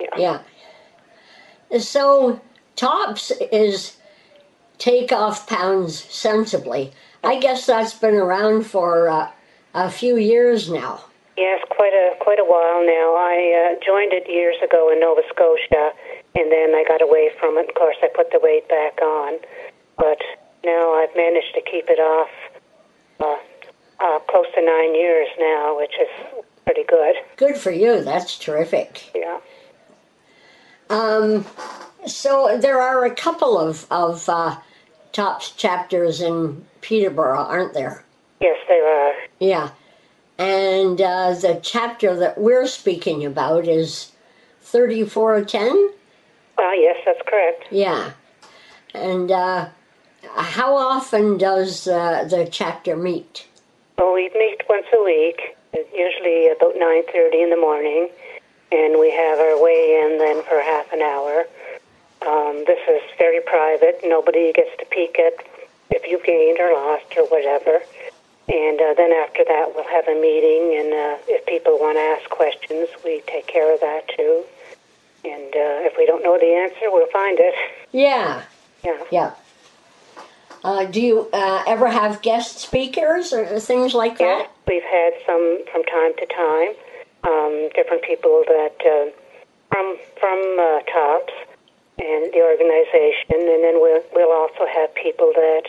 [0.00, 0.40] Yeah.
[1.70, 1.78] yeah.
[1.78, 2.40] So
[2.76, 3.96] tops is
[4.78, 6.92] take off pounds sensibly.
[7.24, 9.30] I guess that's been around for uh,
[9.74, 11.04] a few years now.
[11.36, 13.14] Yes, quite a quite a while now.
[13.16, 15.92] I uh, joined it years ago in Nova Scotia
[16.34, 17.68] and then I got away from it.
[17.68, 19.38] Of course, I put the weight back on,
[19.96, 20.18] but
[20.64, 22.30] now I've managed to keep it off
[23.20, 27.16] uh, uh, close to nine years now, which is pretty good.
[27.36, 28.02] Good for you.
[28.02, 29.10] That's terrific.
[29.14, 29.38] Yeah.
[30.90, 31.46] Um,
[32.06, 34.56] So there are a couple of of uh,
[35.12, 38.04] TOPS chapters in Peterborough, aren't there?
[38.40, 39.14] Yes, there are.
[39.38, 39.70] Yeah,
[40.42, 44.10] and uh, the chapter that we're speaking about is
[44.60, 45.90] thirty four ten.
[46.58, 47.64] Ah, yes, that's correct.
[47.70, 48.12] Yeah,
[48.92, 49.68] and uh,
[50.34, 53.46] how often does uh, the chapter meet?
[53.98, 55.56] Well, we meet once a week,
[55.94, 58.08] usually about nine thirty in the morning,
[58.72, 61.46] and we have our weigh in then for half an hour.
[62.26, 64.00] Um, this is very private.
[64.02, 65.34] Nobody gets to peek at
[65.90, 67.82] if you gained or lost or whatever.
[68.48, 72.00] And uh, then after that, we'll have a meeting, and uh, if people want to
[72.00, 74.42] ask questions, we take care of that too.
[75.24, 77.54] And uh, if we don't know the answer, we'll find it.
[77.92, 78.42] Yeah,
[78.84, 78.98] Yeah.
[79.12, 79.30] yeah.
[80.64, 84.50] Uh, do you uh, ever have guest speakers or things like Yeah, that?
[84.68, 86.74] we've had some from time to time.
[87.24, 89.10] Um, different people that uh,
[89.70, 91.32] from from uh, Tops
[91.98, 95.62] and the organization, and then we'll we'll also have people that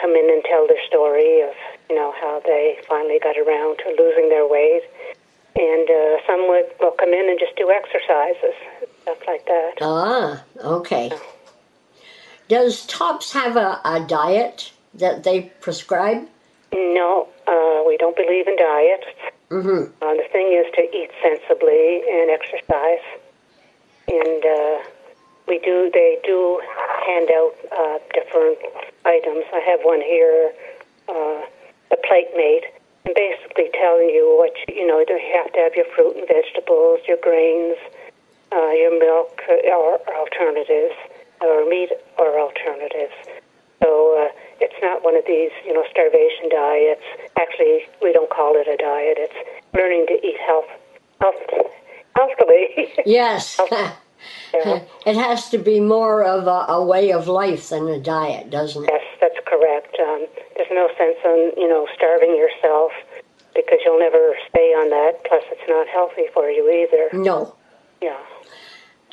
[0.00, 1.54] come in and tell their story of
[1.88, 4.82] you know how they finally got around to losing their weight,
[5.56, 8.54] and uh, some would will come in and just do exercises,
[9.02, 9.72] stuff like that.
[9.80, 11.12] Ah, okay.
[12.48, 16.28] Does TOPS have a, a diet that they prescribe?
[16.72, 19.06] No, uh, we don't believe in diets.
[19.50, 19.92] Mm-hmm.
[20.02, 23.04] Uh, the thing is to eat sensibly and exercise.
[24.08, 24.78] And uh,
[25.46, 26.60] we do, they do
[27.06, 28.58] hand out uh, different
[29.04, 29.44] items.
[29.52, 30.52] I have one here,
[31.08, 31.40] uh,
[31.94, 32.66] a plate mate,
[33.06, 34.98] and basically telling you what you, you know.
[34.98, 35.06] You
[35.38, 37.78] have to have your fruit and vegetables, your grains,
[38.50, 40.98] uh, your milk, uh, or alternatives,
[41.40, 43.14] or meat or alternatives.
[43.82, 47.04] So uh, it's not one of these, you know, starvation diets.
[47.38, 49.18] Actually, we don't call it a diet.
[49.20, 49.40] It's
[49.74, 50.70] learning to eat health,
[51.20, 51.70] health,
[52.16, 52.92] healthily.
[53.06, 53.60] Yes.
[54.54, 54.80] Yeah.
[55.04, 58.84] it has to be more of a, a way of life than a diet, doesn't
[58.84, 58.90] it?
[58.90, 59.96] Yes, that's correct.
[60.00, 60.26] Um,
[60.74, 62.92] no sense in, you know, starving yourself
[63.54, 65.24] because you'll never stay on that.
[65.24, 67.16] Plus, it's not healthy for you either.
[67.16, 67.54] No.
[68.02, 68.18] Yeah.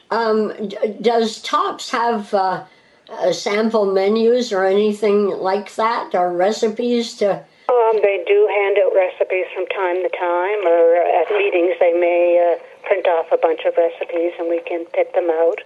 [0.09, 2.65] Um, d- does Tops have uh,
[3.09, 7.45] uh, sample menus or anything like that, or recipes to?
[7.69, 12.55] Um, they do hand out recipes from time to time, or at meetings they may
[12.57, 15.61] uh, print off a bunch of recipes and we can pick them out.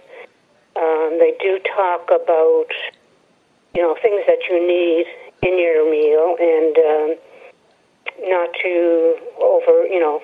[0.76, 2.70] Um, they do talk about,
[3.74, 5.06] you know, things that you need
[5.42, 7.16] in your meal and um,
[8.30, 10.20] not to over, you know,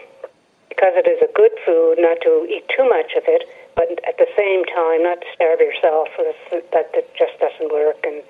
[0.68, 3.44] because it is a good food, not to eat too much of it,
[3.76, 6.08] but at the same time, not to starve yourself.
[6.50, 8.22] That, that, that just doesn't work and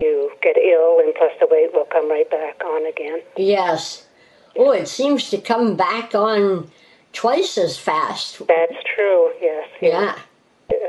[0.00, 3.20] you get ill, and plus the weight will come right back on again.
[3.36, 4.06] Yes.
[4.56, 6.70] Oh, it seems to come back on
[7.12, 8.38] twice as fast.
[8.48, 9.30] That's true.
[9.40, 9.68] Yes.
[9.80, 10.18] Yeah.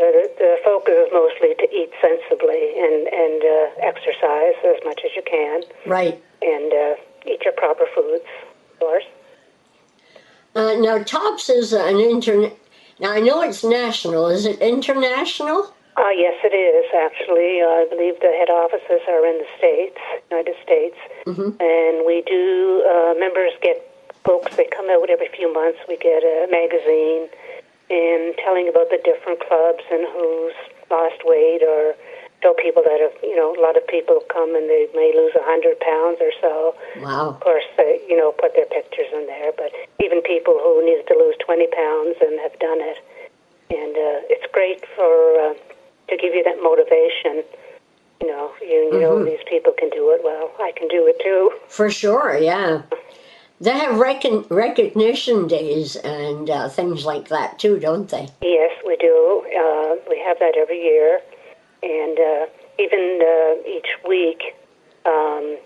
[0.02, 5.22] The, focus is mostly to eat sensibly and and uh, exercise as much as you
[5.22, 6.22] can, Right.
[6.42, 6.96] and uh,
[7.28, 8.26] eat your proper foods,
[8.74, 9.04] of course.
[10.56, 12.58] Uh, now, Tops is an internet.
[13.00, 14.28] Now, I know it's national.
[14.28, 15.72] Is it international?
[15.98, 17.62] Uh, yes, it is actually.
[17.62, 20.00] Uh, I believe the head offices are in the states,
[20.32, 21.62] United States, Mhm.
[21.62, 22.84] and we do.
[22.90, 23.88] Uh, members get
[24.24, 24.56] books.
[24.56, 25.80] They come out every few months.
[25.88, 27.30] We get a magazine
[27.92, 30.56] and telling about the different clubs and who's
[30.90, 31.94] lost weight or
[32.42, 35.36] show people that have you know a lot of people come and they may lose
[35.36, 36.74] a hundred pounds or so.
[37.04, 37.36] Wow.
[37.36, 39.72] Of course, they you know put their pictures in there, but
[40.04, 42.98] even people who needed to lose twenty pounds and have done it,
[43.70, 45.12] and uh, it's great for
[45.52, 45.54] uh,
[46.10, 47.44] to give you that motivation.
[48.22, 49.26] You know, you, you know Mhm.
[49.26, 50.24] these people can do it.
[50.24, 51.52] Well, I can do it too.
[51.68, 52.84] For sure, yeah.
[53.62, 58.28] They have recon- recognition days and uh, things like that too, don't they?
[58.42, 59.46] Yes, we do.
[59.56, 61.20] Uh, we have that every year,
[61.84, 62.46] and uh,
[62.80, 64.58] even uh, each week,
[65.06, 65.58] um,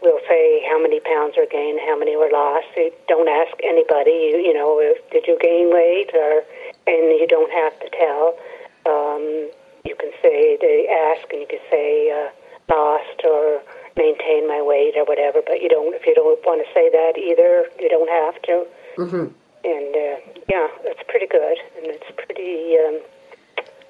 [0.00, 2.68] we'll say how many pounds are gained, how many were lost.
[2.76, 4.30] You don't ask anybody.
[4.30, 6.44] You, you know, if, did you gain weight, or
[6.86, 8.38] and you don't have to tell.
[8.86, 9.50] Um,
[9.84, 12.30] you can say they ask, and you can say uh,
[12.72, 13.60] lost or
[13.96, 15.40] maintain my weight or whatever.
[15.44, 17.66] But you don't if you don't want to say that either.
[17.80, 19.26] You don't have to hmm
[19.64, 20.16] and uh,
[20.48, 23.00] yeah, it's pretty good, and it's pretty um,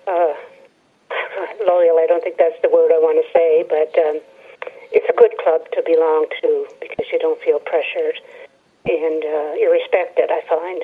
[0.06, 0.34] uh,
[1.66, 1.98] loyal.
[1.98, 4.20] I don't think that's the word I want to say, but um,
[4.92, 8.20] it's a good club to belong to because you don't feel pressured
[8.86, 10.30] and uh, you're respected.
[10.30, 10.82] I find.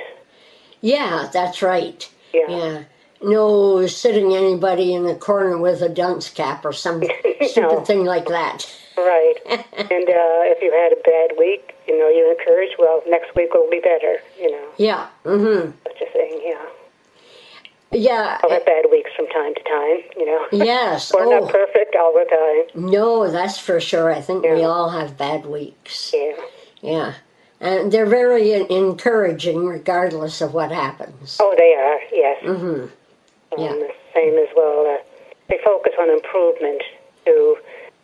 [0.81, 2.11] Yeah, that's right.
[2.35, 2.51] Yeah.
[2.51, 2.85] Yeah.
[3.23, 7.03] No sitting anybody in the corner with a dunce cap or some
[7.43, 7.85] stupid No.
[7.85, 8.67] thing like that.
[9.05, 9.35] Right.
[9.49, 13.55] and uh, if you had a bad week, you know, you're encouraged, Well, next week
[13.55, 14.19] will be better.
[14.39, 15.09] You know, Yeah.
[15.25, 15.71] Mm-hmm.
[15.85, 16.41] such a thing.
[16.45, 16.67] Yeah.
[17.93, 18.39] Yeah.
[18.45, 20.47] I'll have bad weeks from time to time, you know.
[20.53, 21.13] Yes.
[21.15, 22.25] We're oh, not perfect all the
[22.75, 22.91] time.
[22.91, 24.13] no, that's for sure.
[24.13, 26.13] I think we all have bad weeks.
[26.15, 26.37] Yeah.
[26.83, 27.15] Yeah.
[27.61, 31.37] And they're very encouraging regardless of what happens.
[31.41, 32.43] Oh, they are, yes.
[32.45, 33.61] Mm-hmm.
[33.61, 33.71] Yeah.
[33.71, 34.87] Um, the same as well.
[34.87, 35.03] Uh,
[35.49, 36.83] they focus on improvement
[37.27, 37.57] to,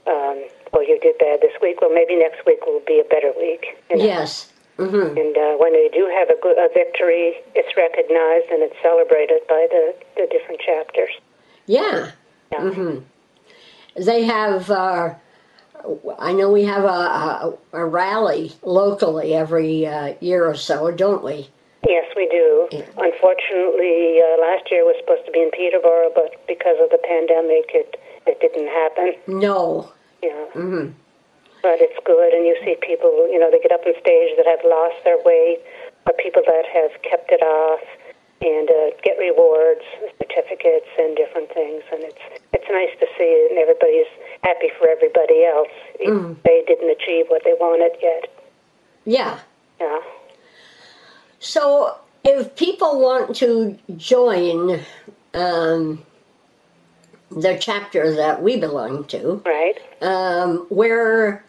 [0.08, 0.44] um,
[0.76, 1.80] well, you did bad this week.
[1.80, 3.64] Well, maybe next week will be a better week.
[3.88, 4.04] you know.
[4.04, 4.52] Yes.
[4.76, 5.16] Mm-hmm.
[5.16, 9.40] And uh, when they do have a, good, a victory, it's recognized and it's celebrated
[9.48, 11.14] by the, the different chapters.
[11.64, 12.10] Yeah.
[12.52, 12.58] Yeah.
[12.58, 14.04] Mm-hmm.
[14.04, 14.70] They have.
[14.70, 15.14] Uh,
[16.18, 21.24] I know we have a, a, a rally locally every uh, year or so, don't
[21.24, 21.48] we?
[21.88, 22.68] Yes, we do.
[22.70, 22.84] Yeah.
[22.98, 27.70] Unfortunately, uh, last year was supposed to be in Peterborough, but because of the pandemic,
[27.72, 29.40] it, it didn't happen.
[29.40, 29.92] No.
[30.26, 30.46] Yeah.
[30.58, 30.90] Mm-hmm.
[31.62, 34.46] But it's good, and you see people, you know, they get up on stage that
[34.46, 35.62] have lost their weight,
[36.06, 37.82] or people that have kept it off,
[38.42, 39.82] and uh, get rewards,
[40.18, 41.82] certificates, and different things.
[41.90, 44.10] And it's it's nice to see it, and everybody's
[44.42, 45.74] happy for everybody else.
[45.98, 46.36] if Mhm.
[46.44, 48.28] They didn't achieve what they wanted yet.
[49.04, 49.38] Yeah.
[49.80, 50.00] Yeah.
[51.38, 54.80] So, if people want to join
[55.34, 56.02] um,
[57.30, 59.74] the chapter that we belong to, Right.
[60.00, 61.44] um, where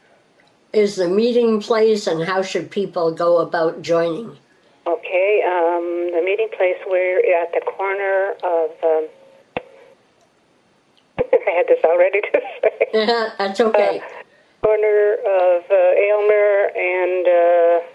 [0.74, 4.38] is the meeting place and how should people go about joining?
[4.86, 5.44] Okay.
[5.46, 8.72] Um, the meeting place we're at the corner of.
[8.84, 9.08] Um,
[11.20, 13.06] I had this all ready to say.
[13.38, 14.02] That's okay.
[14.62, 17.86] corner of uh, Aylmer and uh,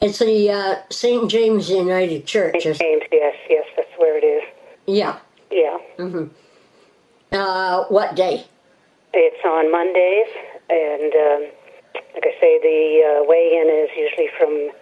[0.00, 1.30] It's the uh, St.
[1.30, 2.62] James United Church.
[2.62, 2.78] St.
[2.78, 3.02] James.
[3.12, 4.42] Yes, yes, that's where it is.
[4.86, 5.18] Yeah.
[5.50, 6.24] Yeah, hmm
[7.32, 8.46] Uh, what day?
[9.14, 10.32] it's on Mondays,
[10.70, 11.42] and um,
[12.14, 14.72] like I say, the uh, weigh-in is usually from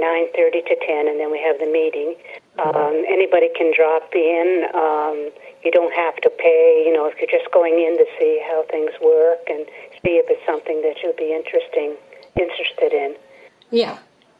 [0.00, 2.16] nine thirty to ten, and then we have the meeting.
[2.58, 4.64] Um, anybody can drop in.
[4.74, 5.30] Um,
[5.64, 6.84] you don't have to pay.
[6.86, 9.66] You know, if you're just going in to see how things work and
[10.04, 11.96] see if it's something that you'll be interesting
[12.40, 13.14] interested in.
[13.70, 13.98] Yeah.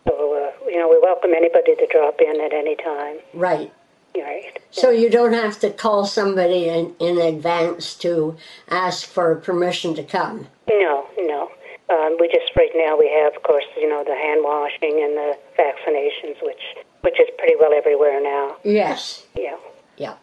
[0.09, 3.19] So, uh, you know, we welcome anybody to drop in at any time.
[3.33, 3.73] Right.
[4.17, 4.59] Right.
[4.71, 8.37] So you don't have to call somebody in, in advance to
[8.69, 10.47] ask for permission to come.
[10.69, 11.51] No, no.
[11.91, 15.17] Um, we just right now we have, of course, you know, the hand washing and
[15.17, 16.63] the vaccinations, which
[17.03, 18.57] which is pretty well everywhere now.
[18.65, 19.27] Yes.
[19.37, 19.57] Yeah.
[19.99, 20.15] Yeah.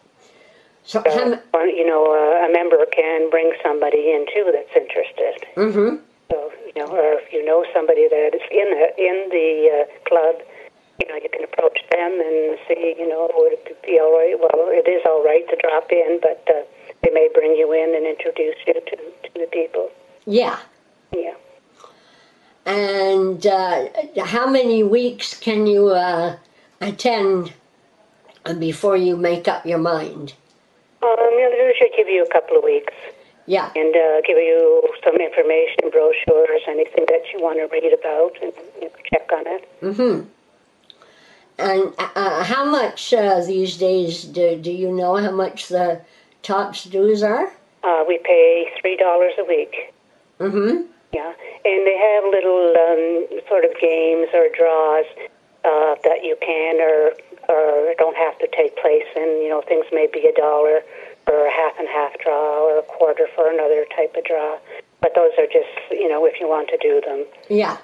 [0.84, 5.46] So, So, uh, you know, uh, a member can bring somebody in too that's interested.
[5.54, 5.96] mm-hmm.
[6.30, 10.08] So, you know, or if you know somebody that is in the in the uh,
[10.08, 10.42] club,
[11.00, 14.36] you know, you can approach them and see, you know, would it be all right?
[14.38, 16.62] Well, it is all right to drop in, but uh,
[17.02, 19.90] they may bring you in and introduce you to to the people.
[20.26, 20.58] Yeah.
[21.12, 21.34] Yeah.
[22.64, 23.88] And uh,
[24.24, 26.36] how many weeks can you uh,
[26.80, 27.52] attend
[28.58, 30.34] before you make up your mind?
[31.02, 32.94] Um, you know, they usually give you a couple of weeks
[33.46, 33.70] Yeah.
[33.74, 38.52] and uh, give you some information, brochures, anything that you want to read about, and
[38.80, 39.80] you know, check on it.
[39.82, 40.28] Mm-hmm.
[41.58, 46.00] And uh, how much uh, these days do, do you know how much the
[46.42, 47.52] tops dues are?
[47.84, 49.92] Uh, we pay three dollars a week.
[50.38, 50.86] Mm-hmm.
[51.12, 51.32] Yeah,
[51.64, 55.04] and they have little um, sort of games or draws
[55.64, 57.12] uh, that you can or
[57.48, 59.42] or don't have to take place in.
[59.42, 60.82] You know, things may be a dollar
[61.26, 64.58] or a half and half draw or a quarter for another type of draw.
[65.00, 67.26] But those are just you know if you want to do them.
[67.48, 67.78] Yeah.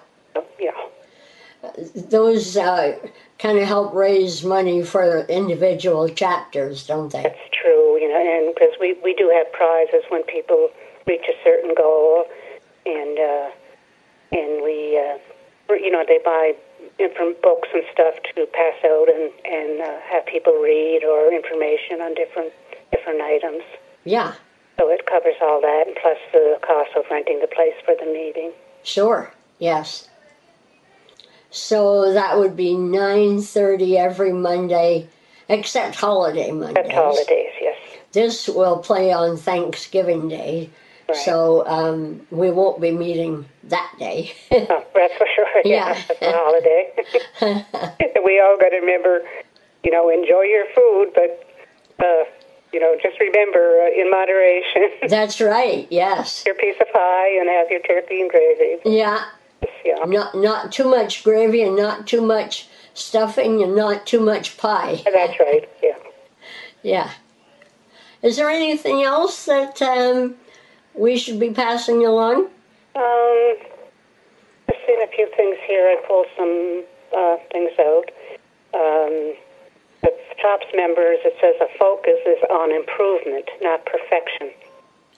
[0.59, 0.73] Yeah.
[1.95, 2.99] Those uh,
[3.39, 7.23] kind of help raise money for individual chapters, don't they?
[7.23, 10.71] That's true, you know, and because we, we do have prizes when people
[11.07, 12.27] reach a certain goal,
[12.87, 13.51] and uh,
[14.31, 16.55] and we, uh, you know, they buy
[16.99, 22.01] different books and stuff to pass out and and uh, have people read or information
[22.01, 22.53] on different
[22.93, 23.63] different items.
[24.05, 24.35] Yeah.
[24.79, 28.07] So it covers all that, and plus the cost of renting the place for the
[28.07, 28.53] meeting.
[28.85, 29.33] Sure.
[29.59, 30.08] Yes.
[31.59, 35.09] So that would be nine thirty every Monday,
[35.49, 36.75] except holiday Mondays.
[36.85, 37.77] That's holidays, yes.
[38.13, 40.71] This will play on Thanksgiving Day,
[41.09, 41.17] Right.
[41.17, 44.33] so um, we won't be meeting that day.
[44.53, 45.47] Oh, that's for sure.
[45.65, 46.03] Yeah, Yeah.
[46.09, 46.93] that's a holiday.
[48.25, 49.23] we all got to remember,
[49.85, 51.45] you know, enjoy your food, but
[51.99, 52.25] uh,
[52.73, 54.91] you know, just remember uh, in moderation.
[55.09, 55.89] That's right.
[55.91, 56.45] Yes.
[56.47, 58.77] your piece of pie and have your turkey and gravy.
[58.85, 59.25] Yeah.
[59.85, 64.57] Yeah, Not not too much gravy and not too much stuffing and not too much
[64.57, 65.03] pie.
[65.05, 65.69] that's right.
[65.83, 65.97] Yeah.
[66.83, 67.11] Yeah.
[68.23, 70.35] Is there anything else that um,
[70.95, 72.47] we should be passing along?
[72.97, 73.57] Um,
[74.69, 75.87] I've seen a few things here.
[75.87, 76.85] I pulled some
[77.17, 78.11] uh, things out.
[78.75, 79.35] Um,
[80.03, 80.11] The
[80.43, 84.51] TOPS members, it says a focus is on improvement, not perfection.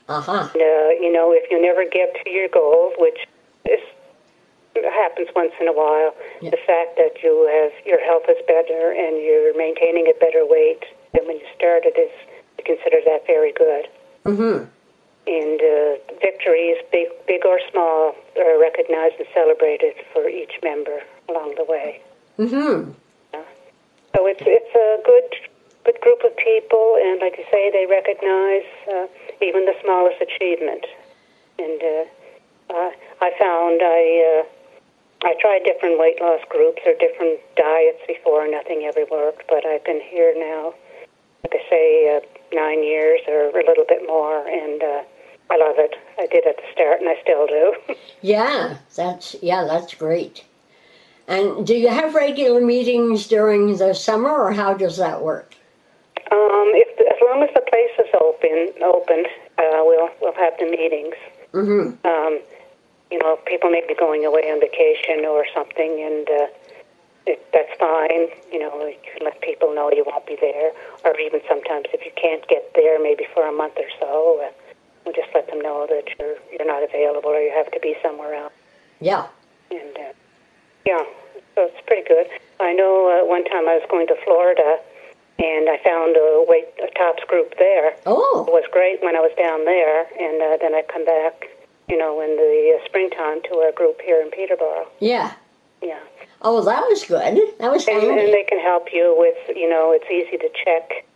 [0.09, 0.33] Uh huh.
[0.33, 3.27] uh, you know, if you never get to your goal, which
[3.71, 3.81] is
[4.77, 6.51] happens once in a while, Yeah.
[6.51, 10.85] the fact that you have your health is better and you're maintaining a better weight
[11.13, 12.11] than when you started is
[12.59, 13.89] you consider that very good.
[14.25, 14.65] Mm-hmm.
[15.27, 21.55] And uh, victories, big, big or small, are recognized and celebrated for each member along
[21.57, 22.01] the way.
[22.39, 22.93] Mm-hmm.
[24.17, 25.29] So it's it's a good
[25.85, 29.07] good group of people, and like you say, they recognize uh,
[29.41, 30.85] even the smallest achievement.
[31.59, 32.91] And uh, uh,
[33.21, 34.60] I found I uh,
[35.23, 39.45] I tried different weight loss groups or different diets before, nothing ever worked.
[39.49, 40.75] But I've been here now,
[41.45, 42.21] like I say, uh,
[42.55, 45.03] nine years or a little bit more, and uh,
[45.51, 45.97] I love it.
[46.19, 47.75] I did at the start, and I still do.
[48.23, 50.45] Yeah, that's yeah, that's great.
[51.27, 55.55] And do you have regular meetings during the summer, or how does that work?
[56.31, 59.27] um, if as long as the place is open, opened,
[59.59, 61.15] uh, we'll we'll have the meetings.
[61.53, 61.99] Mm-hmm.
[62.07, 62.39] um,
[63.11, 66.47] you know, people may be going away on vacation or something, and uh,
[67.27, 68.29] it, that's fine.
[68.53, 70.73] You know, you can let people know you won't be there,
[71.05, 74.51] or even sometimes if you can't get there, maybe for a month or so, uh,
[75.05, 77.95] we'll just let them know that you're you're not available or you have to be
[78.03, 78.53] somewhere else.
[79.01, 79.27] Yeah.
[79.71, 80.13] And uh,
[80.87, 81.05] yeah,
[81.55, 82.27] so it's pretty good.
[82.61, 84.79] I know uh, one time I was going to Florida,
[85.39, 87.97] and I found a weight a tops group there.
[88.07, 91.49] Oh, It was great when I was down there, and uh, then I come back,
[91.91, 94.87] you know, in the uh, springtime to our group here in Peterborough.
[95.01, 95.35] yeah.
[95.83, 95.99] Yeah,
[96.43, 97.39] Oh, that was good.
[97.59, 101.07] That was and, and they can help you with, you know, it's easy to check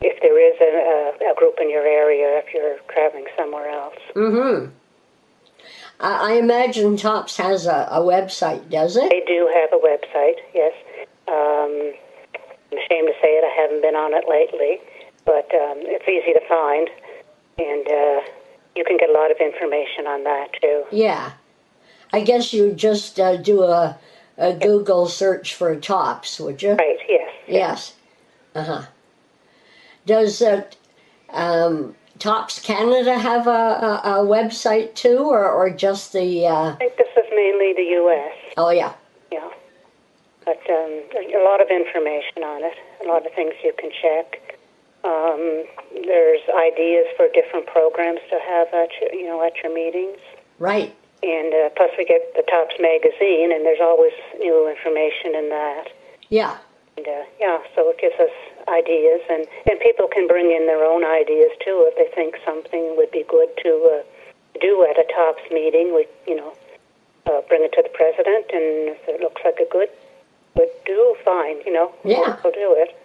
[0.00, 3.96] if there is a, a, a group in your area if you're traveling somewhere else.
[4.14, 4.70] Mm-hmm.
[6.00, 9.08] I, I imagine Tops has a, a website, does it?
[9.10, 10.72] They do have a website, yes.
[11.28, 11.92] Um,
[12.72, 14.80] I'm ashamed to say it, I haven't been on it lately,
[15.24, 16.90] but um, it's easy to find,
[17.58, 18.20] and uh,
[18.76, 20.84] you can get a lot of information on that too.
[20.92, 21.32] Yeah.
[22.12, 23.98] I guess you just uh, do a,
[24.38, 26.72] a Google search for Tops, would you?
[26.72, 27.32] Right, yes.
[27.48, 27.94] Yes.
[28.54, 28.82] Uh huh.
[30.06, 30.62] Does uh,
[31.30, 36.46] um, Tops Canada have a, a, a website too, or, or just the?
[36.46, 38.94] Uh, I think this is mainly the U.S., oh yeah.
[39.32, 39.50] yeah.
[40.44, 42.74] But um, a lot of information on it,
[43.04, 44.40] a lot of things you can check.
[45.06, 50.18] Um, there's ideas for different programs to have at your, you know, at your meetings.
[50.58, 50.94] Right.
[51.22, 55.86] And uh, plus, we get the Tops magazine, and there's always new information in that.
[56.28, 56.58] Yeah.
[56.96, 58.34] And uh, yeah, so it gives us
[58.68, 62.96] ideas, and, and people can bring in their own ideas too if they think something
[62.96, 65.94] would be good to uh, do at a TOPS meeting.
[65.94, 66.52] We, you know,
[67.26, 69.88] uh, bring it to the president, and if it looks like a good,
[70.56, 71.60] good do, fine.
[71.64, 72.36] You know, Yeah.
[72.42, 72.96] we'll do it.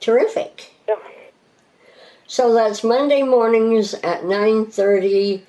[0.00, 0.70] Terrific.
[0.88, 0.94] Yeah.
[2.26, 5.44] So that's Monday mornings at nine thirty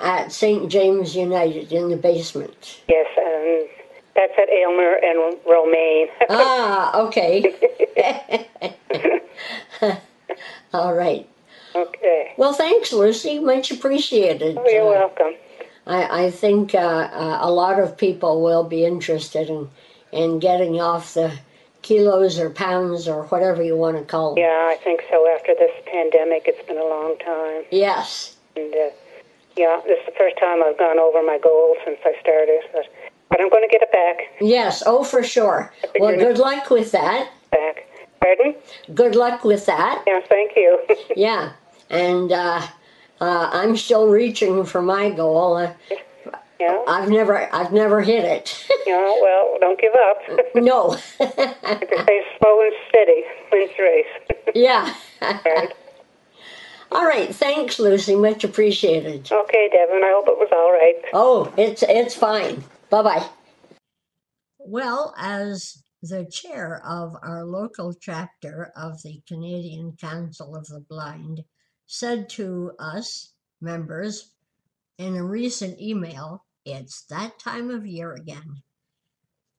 [0.00, 0.70] at St.
[0.70, 2.80] James United in the basement.
[2.88, 3.68] Yes, and
[4.16, 6.08] that's at Aylmer and Romaine.
[6.30, 7.54] ah, okay.
[10.74, 11.28] All right.
[11.74, 12.32] okay.
[12.38, 13.38] Well, thanks, Lucy.
[13.38, 14.56] Much appreciated.
[14.58, 15.34] Oh, you're Uh, welcome.
[15.86, 19.68] I, I think uh, uh, a lot of people will be interested in,
[20.12, 21.32] in getting off the
[21.82, 24.44] kilos or pounds or whatever you want to call them.
[24.44, 25.28] Yeah, I think so.
[25.34, 27.64] After this pandemic, it's been a long time.
[27.70, 28.36] Yes.
[28.56, 28.90] And uh,
[29.56, 32.60] yeah, this is the first time I've gone over my goal since I started.
[32.72, 32.86] But,
[33.28, 34.26] but I'm going to get it back.
[34.40, 34.82] Yes.
[34.86, 35.72] Oh, for sure.
[35.98, 37.30] Well, good luck with that.
[37.50, 37.86] Back.
[38.20, 38.54] Pardon?
[38.94, 40.04] Good luck with that.
[40.06, 40.78] Yeah, thank you.
[41.16, 41.52] Yeah.
[41.90, 42.66] And uh,
[43.20, 45.70] uh, I'm still reaching for my goal.
[46.62, 46.84] Yeah.
[46.86, 48.66] I've never, I've never hit it.
[48.86, 49.14] Yeah.
[49.22, 50.46] Well, don't give up.
[50.56, 50.96] no.
[51.14, 53.22] Stay slow and steady.
[53.52, 54.44] Wins the race.
[54.54, 54.94] yeah.
[55.22, 55.72] right.
[56.90, 57.34] All right.
[57.34, 58.16] Thanks, Lucy.
[58.16, 59.30] Much appreciated.
[59.30, 60.02] Okay, Devon.
[60.02, 61.02] I hope it was all right.
[61.14, 62.64] Oh, it's it's fine.
[62.90, 63.26] Bye bye.
[64.58, 71.44] Well, as the chair of our local chapter of the Canadian Council of the Blind
[71.86, 74.32] said to us members
[74.98, 78.62] in a recent email, it's that time of year again.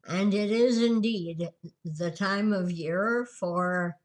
[0.06, 1.50] And it is indeed
[1.86, 3.98] the time of year for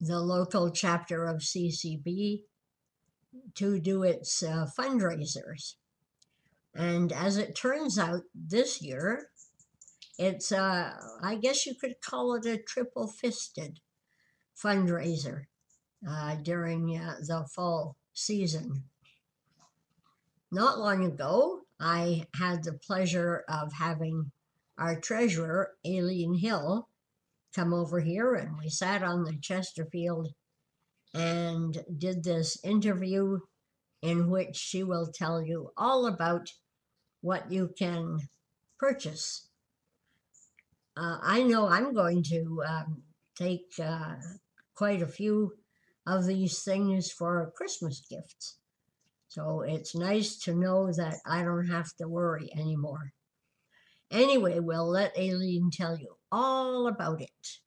[0.00, 2.42] the local chapter of CCB
[3.54, 5.74] to do its uh, fundraisers.
[6.74, 9.30] And as it turns out, this year,
[10.18, 10.92] it's, uh,
[11.22, 13.80] I guess you could call it a triple fisted
[14.56, 15.44] fundraiser
[16.08, 18.84] uh, during uh, the fall season.
[20.50, 24.32] Not long ago, I had the pleasure of having
[24.78, 26.88] our treasurer, Aileen Hill,
[27.54, 30.28] come over here and we sat on the Chesterfield
[31.14, 33.40] and did this interview
[34.02, 36.52] in which she will tell you all about
[37.20, 38.28] what you can
[38.78, 39.48] purchase.
[40.96, 43.02] Uh, I know I'm going to um,
[43.36, 44.16] take uh,
[44.74, 45.54] quite a few
[46.06, 48.57] of these things for Christmas gifts.
[49.28, 53.12] So it's nice to know that I don't have to worry anymore.
[54.10, 57.58] Anyway, we'll let Aileen tell you all about it.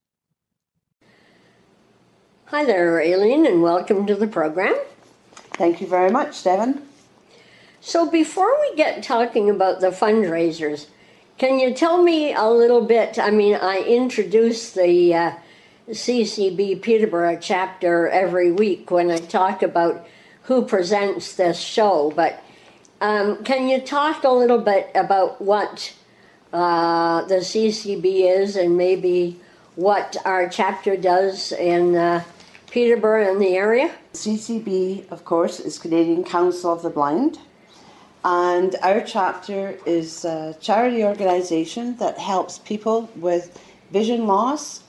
[2.46, 4.76] Hi there, Aileen, and welcome to the program.
[5.54, 6.82] Thank you very much, Devon.
[7.80, 10.88] So, before we get talking about the fundraisers,
[11.38, 13.20] can you tell me a little bit?
[13.20, 15.32] I mean, I introduce the uh,
[15.90, 20.08] CCB Peterborough chapter every week when I talk about
[20.44, 22.44] who presents this show, but
[23.02, 25.94] um, can you talk a little bit about what
[26.54, 29.40] uh, the CCB is and maybe
[29.76, 32.24] what our chapter does in uh,
[32.70, 33.92] Peterborough and the area?
[34.14, 37.40] CCB, of course, is Canadian Council of the Blind,
[38.24, 43.60] and our chapter is a charity organisation that helps people with
[43.92, 44.84] vision loss.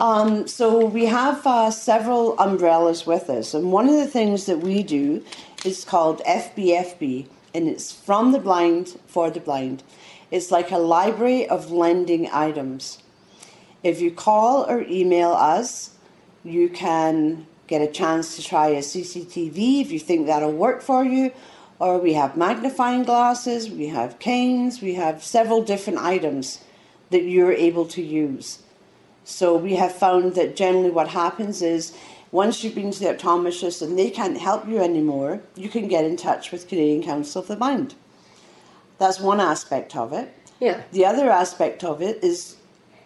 [0.00, 4.58] Um, so we have uh, several umbrellas with us, and one of the things that
[4.58, 5.24] we do
[5.64, 9.84] is called FBFB, and it's from the blind for the blind.
[10.32, 12.98] It's like a library of lending items.
[13.84, 15.90] If you call or email us,
[16.42, 21.04] you can get a chance to try a CCTV if you think that'll work for
[21.04, 21.30] you.
[21.78, 26.60] Or we have magnifying glasses, we have canes, we have several different items
[27.10, 28.63] that you're able to use.
[29.24, 31.96] So we have found that generally what happens is
[32.30, 36.04] once you've been to the optometrist and they can't help you anymore, you can get
[36.04, 37.94] in touch with Canadian Council of the Blind.
[38.98, 40.34] That's one aspect of it.
[40.60, 40.82] Yeah.
[40.92, 42.56] The other aspect of it is,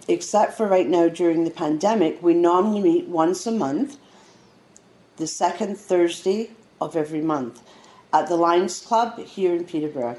[0.08, 3.96] except for right now during the pandemic, we normally meet once a month,
[5.16, 6.50] the second Thursday
[6.80, 7.62] of every month,
[8.12, 10.16] at the Lions Club here in Peterborough.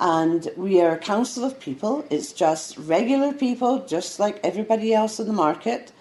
[0.00, 2.06] And we are a council of people.
[2.08, 5.92] It's just regular people, just like everybody else in the market.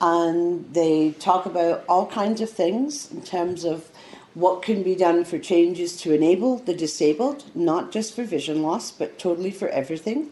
[0.00, 3.90] And they talk about all kinds of things in terms of
[4.34, 8.92] what can be done for changes to enable the disabled, not just for vision loss,
[8.92, 10.30] but totally for everything.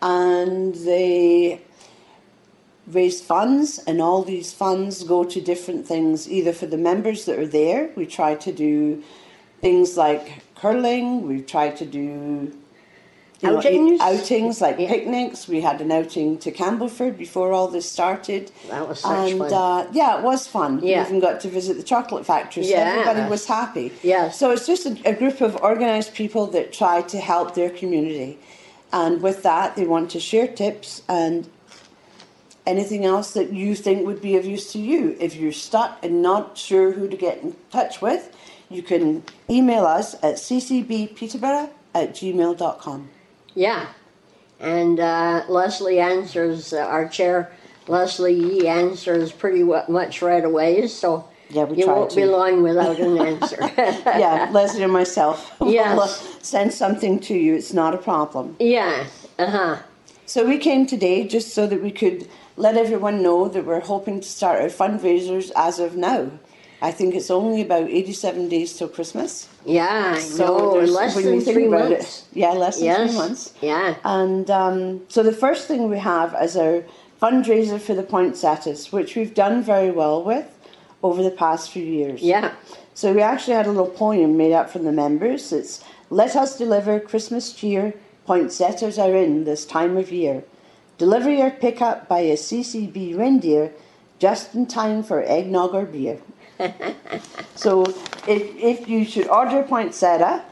[0.00, 1.60] And they
[2.86, 7.38] raise funds, and all these funds go to different things, either for the members that
[7.38, 7.90] are there.
[7.94, 9.02] We try to do
[9.60, 11.98] things like curling, we've tried to do
[13.40, 14.00] you know, Outings?
[14.00, 14.88] outings like Yeah.
[14.88, 15.46] picnics.
[15.46, 18.50] We had an outing to Campbellford before all this started.
[18.68, 19.52] That was such and fun.
[19.52, 20.80] Uh, yeah, it was fun.
[20.82, 21.02] Yeah.
[21.02, 22.90] We even got to visit the chocolate factory, so Yeah.
[22.98, 23.92] everybody was happy.
[24.02, 24.36] Yes.
[24.40, 28.38] So it's just a, a group of organised people that try to help their community,
[28.92, 31.48] and with that, they want to share tips and
[32.66, 35.16] anything else that you think would be of use to you.
[35.20, 38.30] If you're stuck and not sure who to get in touch with,
[38.70, 43.08] you can email us at ccbpeterborough at gmail.com.
[43.54, 43.86] Yeah.
[44.60, 47.52] And uh, Leslie answers, uh, our chair,
[47.86, 52.16] Leslie Yee answers pretty much right away, so Yeah, we you won't to.
[52.16, 53.58] be long without an answer.
[53.78, 55.94] yeah, Leslie and myself Yes.
[55.96, 57.54] will uh, send something to you.
[57.54, 58.56] It's not a problem.
[58.58, 59.06] yeah.
[59.38, 59.76] Uh huh.
[60.26, 64.20] So we came today just so that we could let everyone know that we're hoping
[64.20, 66.32] to start our fundraisers as of now.
[66.80, 69.48] I think it's only about 87 days till Christmas.
[69.66, 70.84] Yeah, So know.
[70.84, 72.26] Less than three months.
[72.32, 73.10] It, yeah, less than Yes.
[73.10, 73.52] three months.
[73.60, 73.94] Yeah.
[74.04, 76.84] And um, so the first thing we have is our
[77.20, 80.46] fundraiser for the poinsettias, which we've done very well with
[81.02, 82.22] over the past few years.
[82.22, 82.52] Yeah.
[82.94, 85.52] So we actually had a little poem made up from the members.
[85.52, 90.44] It's Let us deliver Christmas cheer, poinsettias are in this time of year.
[90.96, 93.72] Deliver or pick up by a CCB reindeer
[94.18, 96.18] just in time for eggnog or beer.
[97.54, 97.84] So
[98.26, 100.44] if, if you should order a poinsettia,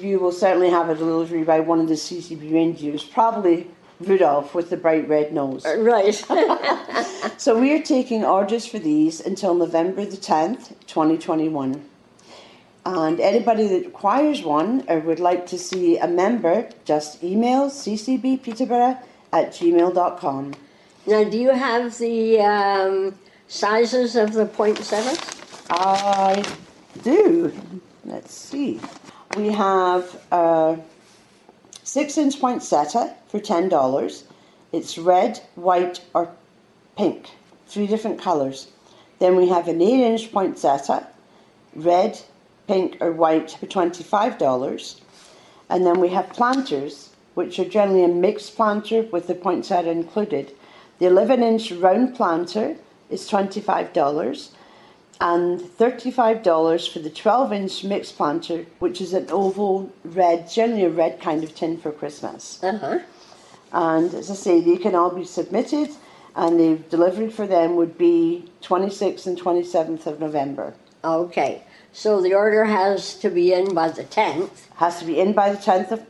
[0.00, 3.68] you will certainly have a delivery by one of the CCB reindeers, probably
[4.00, 5.64] Rudolph with the bright red nose.
[5.64, 6.24] Right.
[7.42, 11.84] So we are taking orders for these until November the 10th, 2021.
[12.84, 18.98] And anybody that requires one or would like to see a member, just email ccbpeterborough
[19.32, 20.54] at gmail.com.
[21.06, 25.41] now, do you have the um, sizes of the poinsettias?
[25.74, 26.44] I
[27.02, 27.50] do.
[28.04, 28.78] Let's see.
[29.38, 30.78] We have a
[31.82, 34.24] six inch poinsettia for $10.
[34.72, 36.30] It's red, white, or
[36.98, 37.30] pink,
[37.66, 38.68] three different colours.
[39.18, 41.06] Then we have an eight inch poinsettia,
[41.74, 42.20] red,
[42.66, 45.00] pink, or white for $25.
[45.70, 50.52] And then we have planters, which are generally a mixed planter with the poinsettia included.
[50.98, 52.76] The 11 inch round planter
[53.08, 54.50] is $25
[55.20, 60.90] and $35 for the 12 inch mixed planter, which is an oval red, generally a
[60.90, 62.62] red kind of tin for Christmas.
[62.62, 62.98] Uh huh.
[63.72, 65.90] And as I say, they can all be submitted,
[66.36, 70.74] and the delivery for them would be 26th and 27th of November.
[71.04, 71.62] Okay.
[71.94, 74.66] So the order has to be in by the 10th.
[74.76, 76.02] Has to be in by the 10th of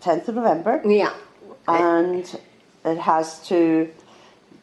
[0.00, 1.12] 10th of November, Yeah.
[1.66, 2.38] and
[2.84, 3.88] it has to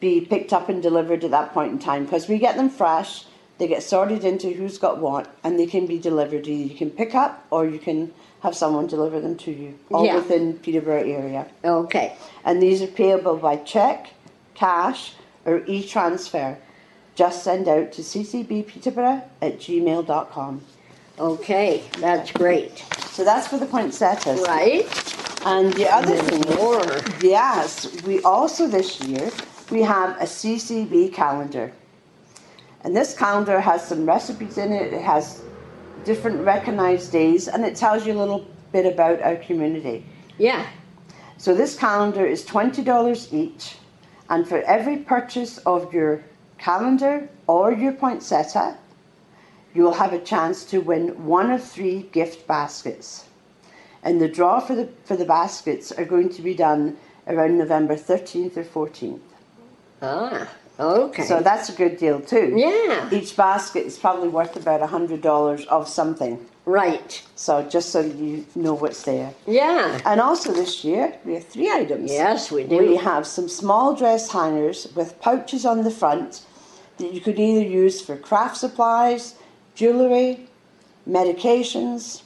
[0.00, 3.24] be picked up and delivered at that point in time because we get them fresh.
[3.58, 6.46] They get sorted into who's got what, and they can be delivered.
[6.48, 10.04] Either you can pick up or you can have someone deliver them to you, all
[10.04, 10.16] Yeah.
[10.16, 11.46] within Peterborough area.
[11.64, 12.14] Okay.
[12.44, 14.10] and these are payable by cheque,
[14.54, 15.12] cash,
[15.44, 16.56] or e transfer.
[17.14, 20.60] Just send out to ccbpeterborough at gmail.com.
[21.20, 21.82] Okay.
[22.00, 22.78] That's great.
[23.12, 24.40] So that's for the poinsettias.
[24.48, 24.86] Right?
[25.44, 26.84] And the other thing, More.
[27.22, 29.30] yes, we also this year
[29.70, 31.72] we have a CCB calendar.
[32.84, 34.92] And this calendar has some recipes in it.
[34.92, 35.42] It has
[36.04, 40.04] different recognized days, and it tells you a little bit about our community.
[40.38, 40.66] Yeah.
[41.36, 43.76] So this calendar is $20 each,
[44.28, 46.24] and for every purchase of your
[46.58, 48.78] calendar or your poinsettia,
[49.74, 53.24] you will have a chance to win one of three gift baskets.
[54.02, 57.94] And the draw for the for the baskets are going to be done around November
[57.94, 59.20] 13th or 14th.
[60.02, 60.48] Ah.
[60.82, 61.22] Okay.
[61.24, 62.52] So that's a good deal too.
[62.56, 63.08] yeah.
[63.12, 66.44] Each basket is probably worth about a $100 of something.
[66.64, 67.22] Right.
[67.34, 69.32] So just so you know what's there.
[69.46, 70.00] Yeah.
[70.04, 72.10] And also this year, we have three items.
[72.10, 72.76] Yes, we do.
[72.78, 76.42] We have some small dress hangers with pouches on the front
[76.98, 79.34] that you could either use for craft supplies,
[79.74, 80.46] jewellery,
[81.08, 82.22] medications,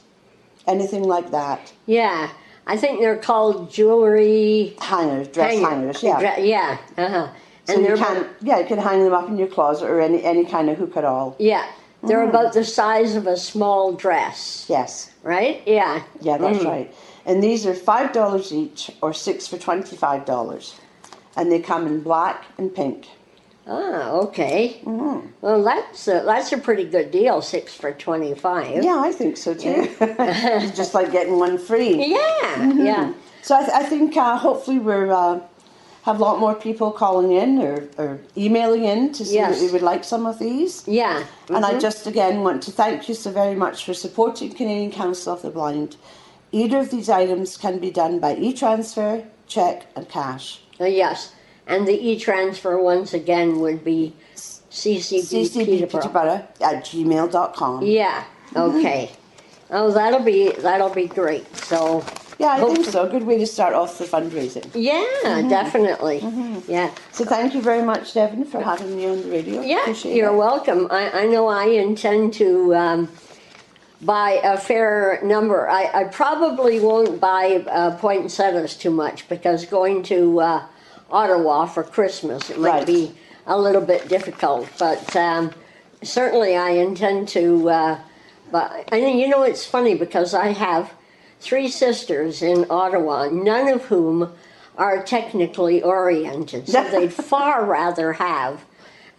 [0.67, 1.73] anything like that.
[1.85, 2.29] Yeah.
[2.67, 6.19] I think they're called jewelry Hangers, dress hanger- hangers, yeah.
[6.19, 6.77] Dre- yeah.
[6.97, 7.27] Uh-huh.
[7.67, 10.23] So And you can, yeah, you can hang them up in your closet or any,
[10.23, 11.35] any kind of hook at all.
[11.39, 11.65] yeah.
[12.03, 12.29] They're Mm.
[12.29, 14.65] about the size of a small dress.
[14.69, 15.63] Yes, Right?
[15.65, 16.03] Yeah.
[16.21, 16.65] yeah, that's Mm.
[16.65, 16.93] right.
[17.25, 20.75] And these are five dollars each, or six for twenty-five dollars,
[21.35, 23.07] and they come in black and pink.
[23.67, 24.79] Ah, okay.
[24.85, 25.27] Mm-hmm.
[25.41, 27.41] Well, that's a, that's a pretty good deal.
[27.41, 28.83] Six for twenty-five.
[28.83, 29.89] Yeah, I think so too.
[29.99, 31.95] it's just like getting one free.
[32.05, 32.17] Yeah.
[32.57, 32.85] Mm-hmm.
[32.85, 33.13] Yeah.
[33.41, 35.39] So I, th- I think uh, hopefully we're uh,
[36.07, 39.59] have a lot more people calling in or, or emailing in to say Yes.
[39.59, 40.87] that they would like some of these.
[40.87, 41.17] Yeah.
[41.49, 41.65] And Mm-hmm.
[41.75, 45.41] I just again want to thank you so very much for supporting Canadian Council of
[45.41, 45.97] the Blind.
[46.53, 50.61] Either of these items can be done by e-transfer, cheque, and cash.
[50.79, 51.33] Uh, yes.
[51.67, 56.01] And the e-transfer once again would be CCB, Peterborough.
[56.01, 57.83] ccbpeterborough at gmail.com.
[57.85, 58.23] Yeah.
[58.53, 58.77] Mm-hmm.
[58.79, 59.11] Okay.
[59.69, 61.45] Oh, that'll be that'll be great.
[61.57, 61.99] So
[62.39, 63.03] Yeah, I think so.
[63.05, 64.69] A good way to start off the fundraising.
[64.75, 65.49] yeah, Mm-hmm.
[65.49, 66.19] definitely.
[66.67, 66.93] Yeah.
[67.11, 69.61] So thank you very much, Devon, for having me on the radio.
[69.61, 70.37] Yeah, Appreciate you're it.
[70.37, 70.87] welcome.
[70.91, 73.09] I, I know I intend to um,
[74.01, 75.67] buy a fair number.
[75.67, 80.65] I, I probably won't buy uh, poinsettias too much because going to uh,
[81.09, 82.85] Ottawa for Christmas it might Right.
[82.87, 83.15] be
[83.47, 84.69] a little bit difficult.
[84.77, 85.51] But um,
[86.03, 87.69] certainly I intend to.
[87.69, 87.99] Uh,
[88.51, 90.91] but and you know it's funny because I have
[91.39, 94.31] three sisters in Ottawa, none of whom
[94.77, 98.63] are technically oriented, so they'd far rather have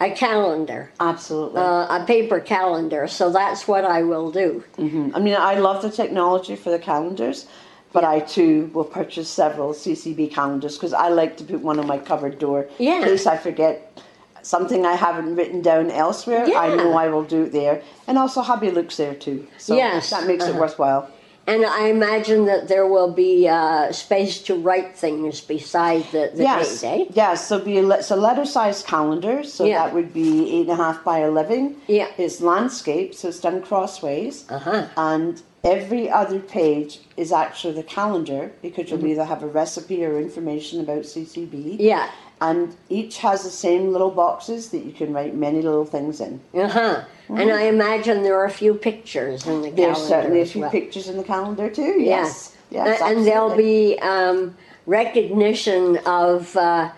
[0.00, 1.60] a calendar, Absolutely.
[1.60, 3.08] uh, a paper calendar.
[3.08, 4.62] So that's what I will do.
[4.78, 7.48] I mean, I love the technology for the calendars,
[7.92, 11.86] but I too will purchase several CCB calendars because I like to put one on
[11.88, 12.98] my cupboard door Yeah.
[12.98, 14.00] in case I forget
[14.42, 16.46] something I haven't written down elsewhere.
[16.56, 19.48] I know I will do it there, and also hobby looks there too.
[19.58, 20.60] So Yes, that makes it uh-huh.
[20.60, 21.10] worthwhile.
[21.48, 26.42] And I imagine that there will be uh, space to write things beside the, the
[26.42, 27.12] Yes, date, eh?
[27.14, 27.48] yes.
[27.48, 29.42] So be a, le- it's a letter-sized calendar.
[29.42, 29.84] So Yeah.
[29.86, 31.76] that would be eight and a half by eleven.
[31.86, 32.08] Yeah.
[32.18, 34.44] It's landscape, so it's done crossways.
[34.50, 34.88] Uh-huh.
[34.98, 40.18] And every other page is actually the calendar because you'll either have a recipe or
[40.20, 41.50] information about CCB.
[41.50, 41.80] Mm-hmm.
[41.80, 42.10] Yeah.
[42.42, 46.40] And each has the same little boxes that you can write many little things in.
[46.54, 47.04] Uh huh.
[47.28, 49.76] And I imagine there are a few pictures in the Mm-hmm.
[49.76, 50.08] There's calendar.
[50.08, 50.70] certainly a as few well.
[50.70, 52.00] pictures in the calendar too.
[52.00, 52.56] Yes.
[52.70, 53.00] Yes.
[53.00, 53.94] A- and there'll absolutely.
[53.94, 54.56] be um,
[54.86, 56.90] recognition of uh,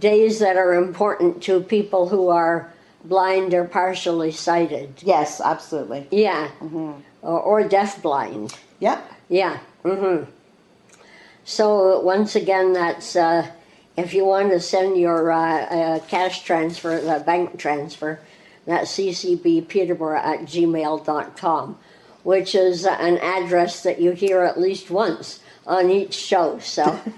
[0.00, 2.72] days that are important to people who are
[3.04, 4.92] blind or partially sighted.
[5.02, 6.06] Yes, absolutely.
[6.10, 6.48] Yeah.
[6.60, 7.00] Mm-hmm.
[7.22, 8.54] Or, or deafblind.
[8.80, 9.12] Yep.
[9.30, 9.58] Yeah.
[9.84, 10.30] Mm-hmm.
[11.44, 13.50] So once again, that's uh,
[13.96, 18.20] if you want to send your uh, uh, cash transfer, the bank transfer,
[18.68, 21.78] that's ccbpeterborough at gmail.com,
[22.22, 26.58] which is an address that you hear at least once on each show.
[26.58, 26.84] So,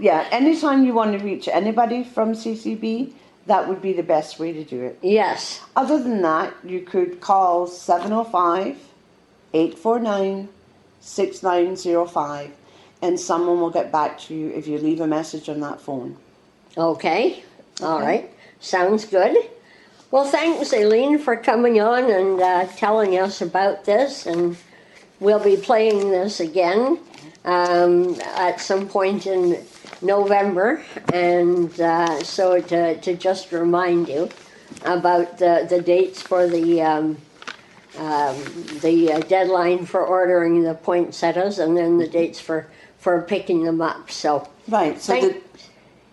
[0.00, 3.12] Yeah, anytime you want to reach anybody from CCB,
[3.46, 4.98] that would be the best way to do it.
[5.02, 8.76] yes, Other than that, you could call 705
[9.54, 10.48] 849
[11.00, 12.50] 6905
[13.00, 16.16] and someone will get back to you if you leave a message on that phone.
[16.76, 17.42] okay,
[17.80, 18.30] all right,
[18.60, 19.36] sounds good.
[20.10, 24.24] Well, thanks, Aileen, for coming on and uh, telling us about this.
[24.24, 24.56] And
[25.20, 26.98] we'll be playing this again
[27.44, 29.62] um, at some point in
[30.00, 30.82] November.
[31.12, 34.30] And uh, so to, to just remind you
[34.86, 37.18] about the, the dates for the um,
[37.98, 38.36] um,
[38.80, 43.80] the uh, deadline for ordering the poinsettias and then the dates for, for picking them
[43.80, 44.08] up.
[44.10, 45.60] So, Right, so thank, the,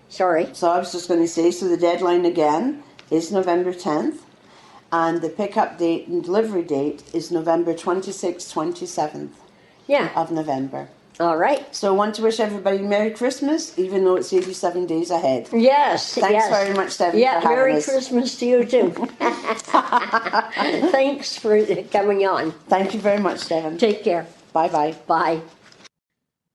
[0.09, 0.49] sorry.
[0.53, 2.81] so I was just going to say so the deadline again
[3.11, 4.19] is November 10th
[4.91, 9.29] and the pickup date and delivery date is November 26th, 27th
[9.87, 10.87] Yeah, of November.
[11.19, 11.73] all right.
[11.75, 15.49] So I want to wish everybody Merry Christmas even though it's 87 days ahead.
[15.53, 16.49] Yes, Thanks yes.
[16.49, 17.85] very much, Debbie, Yeah, Merry us.
[17.85, 18.91] Christmas to you too.
[20.91, 22.51] Thanks for coming on.
[22.69, 23.77] Thank you very much, Devon.
[23.77, 24.27] Take care.
[24.53, 24.95] Bye bye.
[25.07, 25.41] Bye.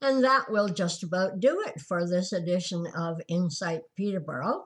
[0.03, 4.65] And that will just about do it for this edition of Insight Peterborough.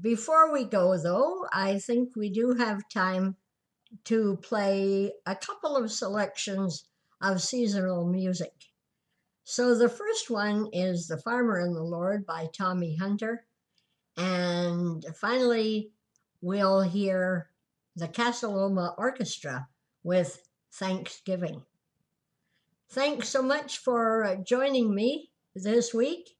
[0.00, 3.36] Before we go, though, I think we do have time
[4.04, 6.84] to play a couple of selections
[7.20, 8.52] of seasonal music.
[9.44, 13.46] So the first one is The Farmer and the Lord by Tommy Hunter.
[14.16, 15.90] And finally,
[16.42, 17.50] we'll hear
[17.96, 19.66] the Casa Loma Orchestra
[20.02, 21.62] with Thanksgiving.
[22.90, 26.36] Thanks so much for joining me this week,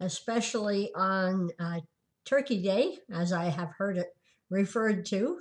[0.00, 1.80] especially on uh,
[2.24, 4.08] Turkey Day, as I have heard it
[4.50, 5.40] referred to.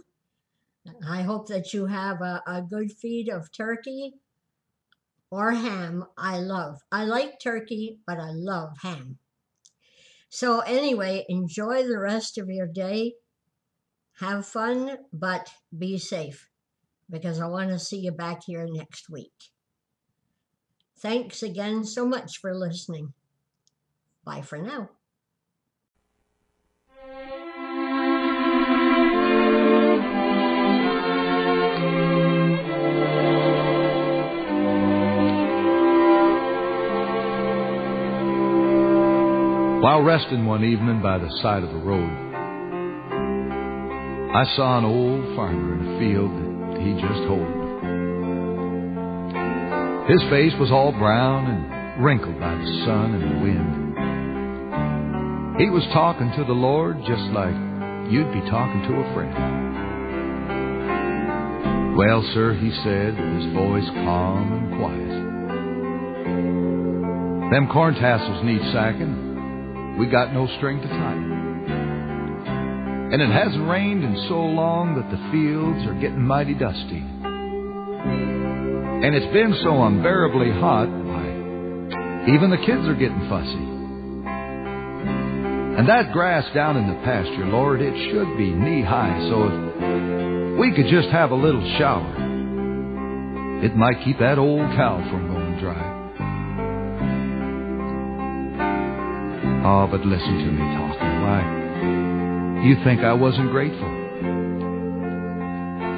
[1.07, 4.15] I hope that you have a, a good feed of turkey
[5.29, 6.05] or ham.
[6.17, 6.82] I love.
[6.91, 9.17] I like turkey, but I love ham.
[10.29, 13.15] So, anyway, enjoy the rest of your day.
[14.19, 16.49] Have fun, but be safe
[17.09, 19.51] because I want to see you back here next week.
[20.99, 23.13] Thanks again so much for listening.
[24.23, 24.89] Bye for now.
[39.82, 42.07] While resting one evening by the side of the road,
[44.32, 47.49] I saw an old farmer in a field that he just hoed.
[50.07, 53.89] His face was all brown and wrinkled by the sun and the wind.
[55.59, 57.55] He was talking to the Lord just like
[58.11, 59.34] you'd be talking to a friend.
[61.97, 65.09] Well, sir, he said, his voice calm and quiet.
[67.49, 69.30] Them corn tassels need sacking.
[70.01, 71.13] We got no string to tie.
[73.13, 76.97] And it hasn't rained in so long that the fields are getting mighty dusty.
[79.05, 83.67] And it's been so unbearably hot, why, even the kids are getting fussy.
[85.77, 90.57] And that grass down in the pasture, Lord, it should be knee high, so if
[90.57, 92.09] we could just have a little shower,
[93.63, 95.90] it might keep that old cow from going dry.
[99.62, 99.66] Mm.
[99.66, 101.22] Oh, but listen to me talking.
[101.22, 103.88] Why, you think I wasn't grateful.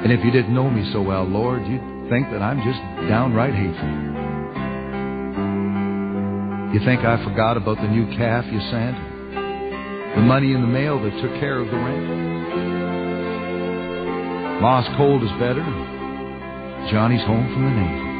[0.04, 3.54] And if you didn't know me so well, Lord, you'd think that I'm just downright
[3.54, 3.88] hateful.
[6.74, 8.96] You think I forgot about the new calf you sent?
[10.16, 12.04] The money in the mail that took care of the rent?
[14.60, 15.64] Ma's cold is better.
[16.90, 18.14] Johnny's home from the Navy.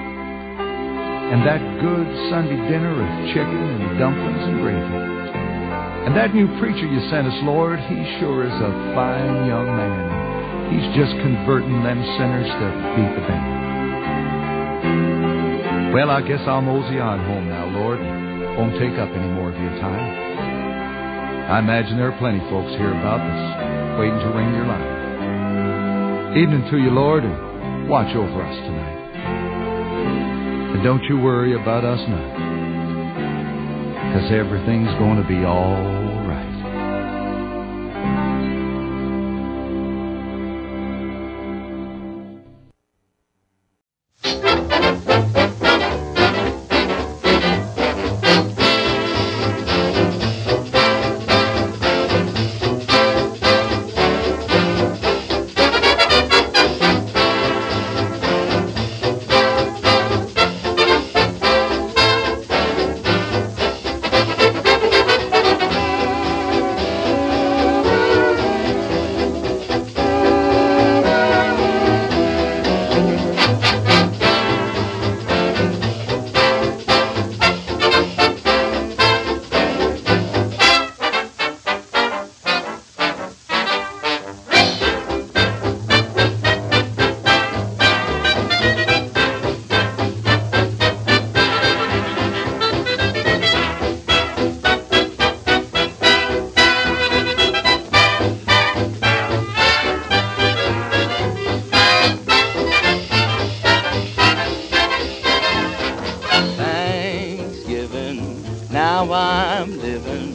[1.34, 5.23] And that good Sunday dinner of chicken and dumplings and gravy.
[6.04, 10.68] And that new preacher you sent us, Lord, he sure is a fine young man.
[10.68, 13.64] He's just converting them sinners to beat the band.
[15.96, 18.00] Well, I guess I'll mosey on home now, Lord.
[18.60, 21.48] Won't take up any more of your time.
[21.48, 23.40] I imagine there are plenty folks here about this,
[23.96, 26.36] waiting to ring your line.
[26.36, 29.00] Evening to you, Lord, and watch over us tonight.
[30.76, 32.53] And don't you worry about us now
[34.14, 36.13] because everything's going to be all
[108.74, 110.34] Now I'm living,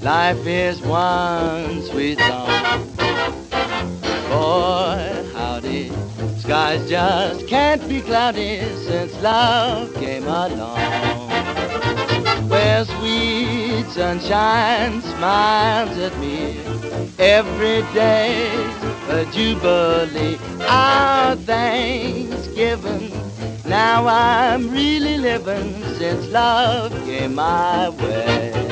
[0.00, 2.46] life is one sweet song.
[4.28, 5.90] Boy, howdy,
[6.38, 10.78] skies just can't be cloudy since love came along.
[12.48, 16.60] Where sweet sunshine smiles at me
[17.18, 20.38] every day's a jubilee.
[20.68, 23.10] Our Thanksgiving,
[23.70, 28.69] now I'm really living since love came my way.